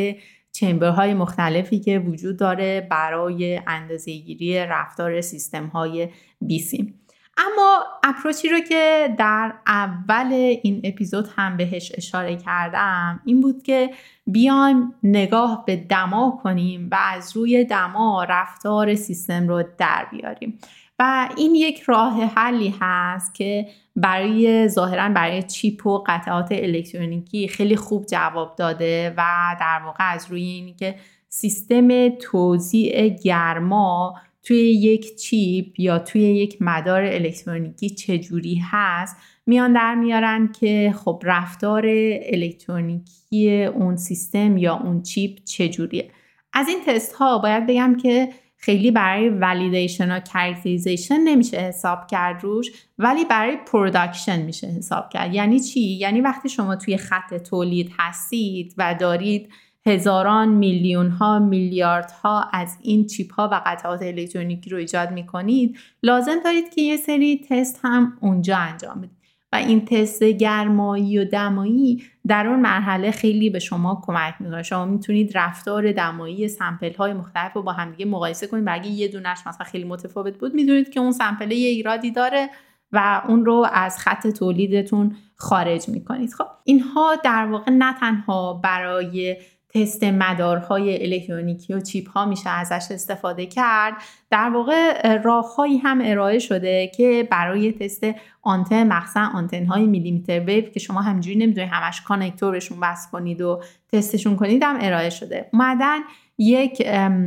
چمبرهای 0.52 1.14
مختلفی 1.14 1.80
که 1.80 1.98
وجود 1.98 2.36
داره 2.36 2.86
برای 2.90 3.60
اندازهگیری 3.66 4.58
رفتار 4.58 5.20
سیستم 5.20 5.66
های 5.66 6.08
بیسیم 6.40 7.00
اما 7.36 7.84
اپروچی 8.02 8.48
رو 8.48 8.60
که 8.60 9.14
در 9.18 9.54
اول 9.66 10.32
این 10.62 10.80
اپیزود 10.84 11.28
هم 11.36 11.56
بهش 11.56 11.92
اشاره 11.94 12.36
کردم 12.36 13.20
این 13.24 13.40
بود 13.40 13.62
که 13.62 13.90
بیایم 14.26 14.94
نگاه 15.02 15.64
به 15.66 15.76
دما 15.76 16.40
کنیم 16.42 16.88
و 16.92 16.96
از 17.14 17.36
روی 17.36 17.64
دما 17.64 18.24
رفتار 18.24 18.94
سیستم 18.94 19.48
رو 19.48 19.64
در 19.78 20.06
بیاریم. 20.10 20.58
و 20.98 21.28
این 21.36 21.54
یک 21.54 21.80
راه 21.80 22.24
حلی 22.24 22.74
هست 22.80 23.34
که 23.34 23.66
برای 23.96 24.68
ظاهرا 24.68 25.08
برای 25.08 25.42
chip 25.42 25.86
و 25.86 26.04
قطعات 26.06 26.48
الکترونیکی 26.50 27.48
خیلی 27.48 27.76
خوب 27.76 28.06
جواب 28.06 28.56
داده 28.56 29.14
و 29.16 29.56
در 29.60 29.80
واقع 29.84 30.12
از 30.12 30.30
روی 30.30 30.42
اینی 30.42 30.74
که 30.74 30.94
سیستم 31.28 32.08
توزیع 32.08 33.08
گرما 33.08 34.14
توی 34.42 34.56
یک 34.56 35.16
chip 35.16 35.80
یا 35.80 35.98
توی 35.98 36.22
یک 36.22 36.56
مدار 36.60 37.02
الکترونیکی 37.02 37.90
چجوری 37.90 38.62
هست 38.70 39.16
میان 39.46 39.72
درمیارن 39.72 40.52
که 40.60 40.94
خب 41.04 41.22
رفتار 41.24 41.82
الکترونیکی 42.22 43.64
اون 43.64 43.96
سیستم 43.96 44.56
یا 44.56 44.74
اون 44.76 45.02
chip 45.02 45.44
چجوریه. 45.44 46.10
از 46.52 46.68
این 46.68 46.78
تست 46.86 47.12
ها 47.14 47.38
باید 47.38 47.66
بگم 47.66 47.96
که 48.02 48.28
خیلی 48.64 48.90
برای 48.90 49.28
validation 49.28 50.16
و 50.16 50.20
characterization 50.20 51.20
نمیشه 51.20 51.56
حساب 51.56 52.06
کرد 52.06 52.44
روش 52.44 52.70
ولی 52.98 53.24
برای 53.24 53.56
production 53.72 54.42
میشه 54.42 54.66
حساب 54.66 55.08
کرد. 55.08 55.34
یعنی 55.34 55.60
چی؟ 55.60 55.80
یعنی 55.80 56.20
وقتی 56.20 56.48
شما 56.48 56.76
توی 56.76 56.96
خط 56.96 57.34
تولید 57.34 57.92
هستید 57.98 58.74
و 58.78 58.94
دارید 59.00 59.48
هزاران 59.86 60.48
میلیون 60.48 61.10
ها 61.10 61.38
میلیارد 61.38 62.10
ها 62.10 62.50
از 62.52 62.78
این 62.82 63.06
chip 63.06 63.32
ها 63.32 63.48
و 63.52 63.62
قطعات 63.66 64.02
الکترونیکی 64.02 64.70
رو 64.70 64.78
ایجاد 64.78 65.10
می‌کنید 65.10 65.78
لازم 66.02 66.40
دارید 66.44 66.74
که 66.74 66.82
یه 66.82 66.96
سری 66.96 67.46
تست 67.48 67.80
هم 67.82 68.18
اونجا 68.20 68.56
انجام 68.56 69.00
بدید. 69.00 69.23
و 69.54 69.56
این 69.56 69.84
تست 69.84 70.22
گرمایی 70.22 71.18
و 71.18 71.24
دمایی 71.24 72.04
در 72.26 72.46
اون 72.46 72.60
مرحله 72.60 73.10
خیلی 73.10 73.50
به 73.50 73.58
شما 73.58 74.02
کمک 74.04 74.34
می‌کنه. 74.40 74.62
شما 74.62 74.84
می‌تونید 74.84 75.38
رفتار 75.38 75.92
دمایی 75.92 76.48
sample 76.48 76.94
های 76.94 77.12
مختلف 77.12 77.52
رو 77.52 77.62
با 77.62 77.72
همدیگه 77.72 78.04
مقایسه 78.04 78.46
کنید. 78.46 78.66
و 78.66 78.72
اگه 78.72 78.88
یه 78.88 79.08
دونش 79.08 79.38
مثلا 79.46 79.66
خیلی 79.66 79.84
متفاوت 79.84 80.38
بود 80.38 80.54
می‌دونید 80.54 80.90
که 80.90 81.00
اون 81.00 81.12
sample 81.12 81.52
یه 81.52 81.68
ایرادی 81.68 82.10
داره 82.10 82.50
و 82.92 83.22
اون 83.28 83.44
رو 83.44 83.66
از 83.72 83.98
خط 83.98 84.26
تولیدتون 84.26 85.16
خارج 85.36 85.88
می‌کنید. 85.88 86.32
خب 86.32 86.46
اینها 86.64 87.16
در 87.24 87.46
واقع 87.46 87.72
نه 87.72 87.94
تنها 88.00 88.54
برای 88.54 89.36
تست 89.74 90.04
مدارهای 90.04 91.02
الکترونیکی 91.02 91.74
و 91.74 91.80
چیپ 91.80 92.10
ها 92.10 92.24
میشه 92.24 92.50
ازش 92.50 92.86
استفاده 92.90 93.46
کرد. 93.46 93.94
در 94.30 94.50
واقع 94.50 95.16
راههایی 95.16 95.78
هم 95.78 96.00
ارائه 96.04 96.38
شده 96.38 96.92
که 96.96 97.28
برای 97.30 97.72
تست 97.72 98.06
آنتن 98.42 98.86
مخصوصا 98.86 99.30
آنتن 99.34 99.66
های 99.66 99.86
میلیمتر 99.86 100.40
ویو 100.40 100.64
که 100.64 100.80
شما 100.80 101.02
همجوری 101.02 101.36
نمی‌دونید 101.36 101.70
همش 101.72 102.02
کانکتورشون 102.02 102.80
بس 102.80 103.08
کنید 103.12 103.40
و 103.40 103.62
تستشون 103.92 104.36
کنید 104.36 104.62
هم 104.62 104.78
ارائه 104.80 105.10
شده. 105.10 105.48
اومدن 105.52 105.98
یک 106.38 106.80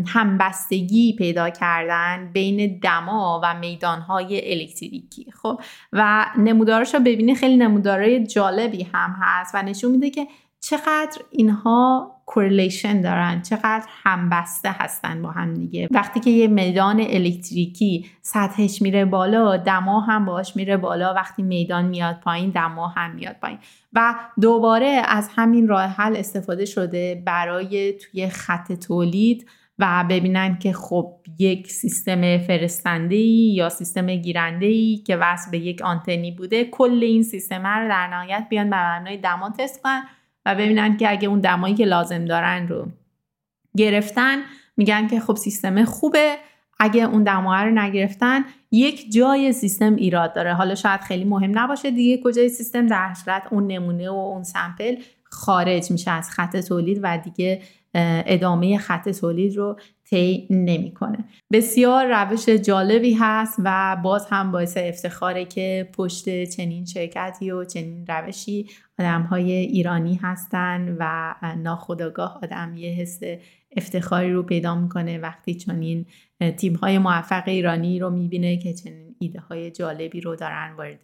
همبستگی 0.08 1.16
پیدا 1.18 1.50
کردن 1.50 2.30
بین 2.34 2.80
دما 2.80 3.42
و 3.44 3.60
میدانهای 3.60 4.52
الکتریکی. 4.54 5.32
خب 5.42 5.62
و 5.94 6.26
نمودارش 6.38 6.94
رو 6.94 7.00
ببینید 7.00 7.38
خیلی 7.38 7.58
نمودارهای 7.58 8.28
جالبی 8.28 8.88
هم 8.94 9.16
هست 9.22 9.56
و 9.56 9.62
نشون 9.62 9.92
میده 9.92 10.10
که 10.10 10.28
چقدر 10.70 11.22
اینها 11.32 12.12
کورلیشن 12.26 13.02
دارن؟ 13.02 13.42
چقدر 13.42 13.86
همبسته 14.04 14.70
هستن 14.72 15.22
با 15.22 15.32
هم 15.32 15.54
دیگه؟ 15.54 15.88
وقتی 15.92 16.20
که 16.20 16.30
یه 16.30 16.48
میدان 16.48 17.00
الکتریکی 17.00 18.06
سطحش 18.22 18.82
میره 18.82 19.06
بالا 19.06 19.58
دما 19.58 20.00
هم 20.00 20.26
باش 20.26 20.56
میره 20.56 20.78
بالا. 20.78 21.14
وقتی 21.14 21.44
میدان 21.44 21.86
میاد 21.86 22.20
پایین 22.20 22.50
دما 22.50 22.88
هم 22.88 23.16
میاد 23.16 23.36
پایین. 23.42 23.58
و 23.94 24.16
دوباره 24.42 25.02
از 25.06 25.30
همین 25.36 25.68
راه 25.68 25.84
حل 25.84 26.16
استفاده 26.16 26.66
شده 26.66 27.24
برای 27.26 27.94
توی 27.94 28.30
خط 28.30 28.74
تولید 28.74 29.50
و 29.80 30.06
ببینن 30.10 30.58
که 30.60 30.74
خب 30.74 31.14
یک 31.40 31.72
سیستم 31.72 32.38
فرستنده 32.38 33.16
یا 33.16 33.70
سیستم 33.70 34.16
گیرنده 34.16 34.98
که 34.98 35.18
وصل 35.18 35.52
به 35.52 35.58
یک 35.58 35.82
آنتنی 35.82 36.32
بوده 36.32 36.64
کل 36.64 37.00
این 37.04 37.24
سیستم 37.24 37.68
رو 37.68 37.90
در 37.90 38.08
نهایت 38.08 38.48
بیان 38.50 38.70
به 38.70 38.76
مبنای 38.76 39.18
دما 39.18 39.50
تست 39.50 39.82
کنن. 39.82 40.04
و 40.48 40.56
ببینن 40.56 40.98
که 40.98 41.12
اگه 41.12 41.28
اون 41.28 41.40
دمایی 41.40 41.76
که 41.76 41.86
لازم 41.86 42.26
دارن 42.26 42.68
رو 42.68 42.88
گرفتن 43.78 44.38
میگن 44.78 45.08
که 45.08 45.20
خب 45.20 45.36
سیستم 45.36 45.86
خوبه. 45.86 46.36
اگه 46.80 47.04
اون 47.04 47.24
دماه 47.24 47.64
رو 47.64 47.72
نگرفتن 47.72 48.46
یک 48.72 49.12
جای 49.12 49.54
سیستم 49.54 49.96
ایراد 49.96 50.34
داره. 50.34 50.54
حالا 50.54 50.76
شاید 50.76 51.02
خیلی 51.02 51.24
مهم 51.24 51.60
نباشه 51.60 51.92
دیگه 51.92 52.22
کجای 52.24 52.50
سیستم 52.50 52.88
در 52.88 53.14
صورت 53.14 53.44
اون 53.52 53.68
نمونه 53.68 54.10
و 54.10 54.14
اون 54.14 54.44
سمپل 54.44 54.96
خارج 55.24 55.92
میشه 55.92 56.12
از 56.12 56.30
خط 56.30 56.58
تولید 56.58 57.00
و 57.04 57.18
دیگه 57.18 57.62
ادامه 58.26 58.78
خط 58.78 59.10
تولید 59.10 59.58
رو 59.58 59.80
طی 60.10 60.48
نمی‌کنه. 60.50 61.26
بسیار 61.52 62.24
روش 62.24 62.50
جالبی 62.50 63.18
هست 63.20 63.60
و 63.64 63.98
باز 64.04 64.28
هم 64.30 64.52
باعث 64.52 64.78
افتخاره 64.78 65.46
که 65.46 65.90
پشت 65.94 66.44
چنین 66.44 66.86
شرکتی 66.86 67.52
و 67.52 67.66
چنین 67.66 68.06
روشی 68.08 68.70
آدم 69.00 69.22
های 69.22 69.52
ایرانی 69.52 70.20
هستن 70.24 70.98
و 71.00 71.34
ناخداگاه 71.58 72.40
آدم 72.44 72.74
یه 72.78 72.90
حس 72.90 73.20
افتخاری 73.78 74.34
رو 74.34 74.44
پیدا 74.44 74.76
می‌کنه 74.76 75.18
وقتی 75.18 75.54
چنین 75.54 76.06
تیم 76.58 76.76
های 76.76 76.98
موفق 76.98 77.44
ایرانی 77.46 78.00
رو 78.00 78.10
می‌بینه 78.10 78.58
که 78.58 78.74
چنین 78.74 79.16
ایده 79.20 79.40
های 79.40 79.72
جالبی 79.72 80.22
رو 80.22 80.36
دارن 80.36 80.74
وارد 80.78 81.00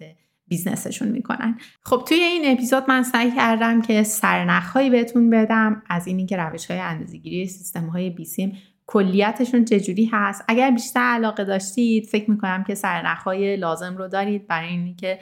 بیزنسشون 0.48 1.08
می‌کنن. 1.08 1.58
خب 1.82 2.04
توی 2.08 2.18
این 2.18 2.54
اپیزود 2.54 2.84
من 2.88 3.04
سعی 3.04 3.32
کردم 3.32 3.82
که 3.82 4.04
سرنخهایی 4.04 4.90
بهتون 4.90 5.30
بدم 5.30 5.84
از 5.90 6.08
اینی 6.08 6.26
که 6.26 6.38
روش 6.38 6.66
های 6.66 6.80
اندازگیری 6.80 7.48
سیستم 7.48 7.86
های 7.86 8.10
بیسیم 8.10 8.58
کلیتشون 8.88 9.66
چجوری 9.66 10.10
هست؟ 10.14 10.44
اگر 10.48 10.72
بیشتر 10.72 11.00
علاقه 11.00 11.44
داشتید 11.44 12.06
فکر 12.06 12.32
می‌کنم 12.32 12.64
که 12.64 12.76
سرنخهای 12.76 13.58
لازم 13.58 13.98
رو 13.98 14.08
دارید 14.08 14.48
برای 14.48 14.70
اینکه 14.70 15.20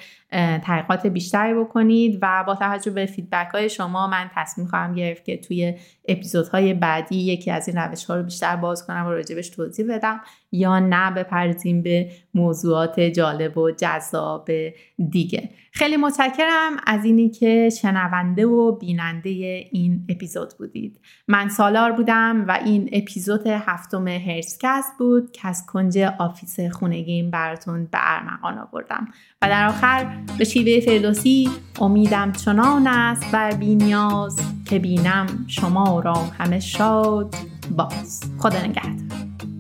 تحقیقات 0.63 1.07
بیشتری 1.07 1.53
بکنید 1.53 2.19
و 2.21 2.43
با 2.47 2.55
توجه 2.55 2.91
به 2.91 3.05
فیدبک 3.05 3.49
های 3.53 3.69
شما 3.69 4.07
من 4.07 4.29
تصمیم 4.35 4.67
خواهم 4.67 4.95
گرفت 4.95 5.25
که 5.25 5.37
توی 5.37 5.73
اپیزودهای 6.07 6.73
بعدی 6.73 7.15
یکی 7.15 7.51
از 7.51 7.67
این 7.67 7.77
روش 7.77 8.05
ها 8.05 8.15
رو 8.15 8.23
بیشتر 8.23 8.55
باز 8.55 8.87
کنم 8.87 9.05
و 9.05 9.09
راجبش 9.09 9.49
توضیح 9.49 9.95
بدم. 9.95 10.21
یا 10.51 10.79
نه 10.79 11.11
بپردازیم 11.11 11.81
به 11.81 12.09
موضوعات 12.33 12.99
جالب 12.99 13.57
و 13.57 13.71
جذاب 13.71 14.49
دیگه. 15.09 15.49
خیلی 15.71 15.97
متشکرم 15.97 16.71
از 16.87 17.05
اینی 17.05 17.29
که 17.29 17.69
شنونده 17.81 18.45
و 18.45 18.71
بیننده 18.71 19.29
این 19.71 20.05
اپیزود 20.09 20.53
بودید. 20.59 20.99
من 21.27 21.49
سالار 21.49 21.91
بودم 21.91 22.45
و 22.47 22.59
این 22.65 22.89
اپیزود 22.93 23.47
هفتم 23.47 24.07
هرسکست 24.07 24.93
بود 24.99 25.31
که 25.31 25.47
از 25.47 25.65
کنج 25.65 25.97
آفیس 25.97 26.59
خونگیم 26.59 27.31
براتون 27.31 27.85
به 27.85 27.97
ارمغان 28.01 28.57
آوردم. 28.57 29.07
و 29.41 29.49
در 29.49 29.67
آخر 29.67 30.17
به 30.37 30.43
شیوه 30.43 30.85
فردوسی 30.85 31.49
امیدم 31.81 32.31
چنان 32.31 32.87
است 32.87 33.31
بر 33.31 33.51
بینیاز 33.51 34.39
که 34.65 34.79
بینم 34.79 35.45
شما 35.47 35.99
را 35.99 36.13
همه 36.13 36.59
شاد 36.59 37.35
باز. 37.77 38.21
خدا 38.39 38.59
نگهدار. 38.59 39.50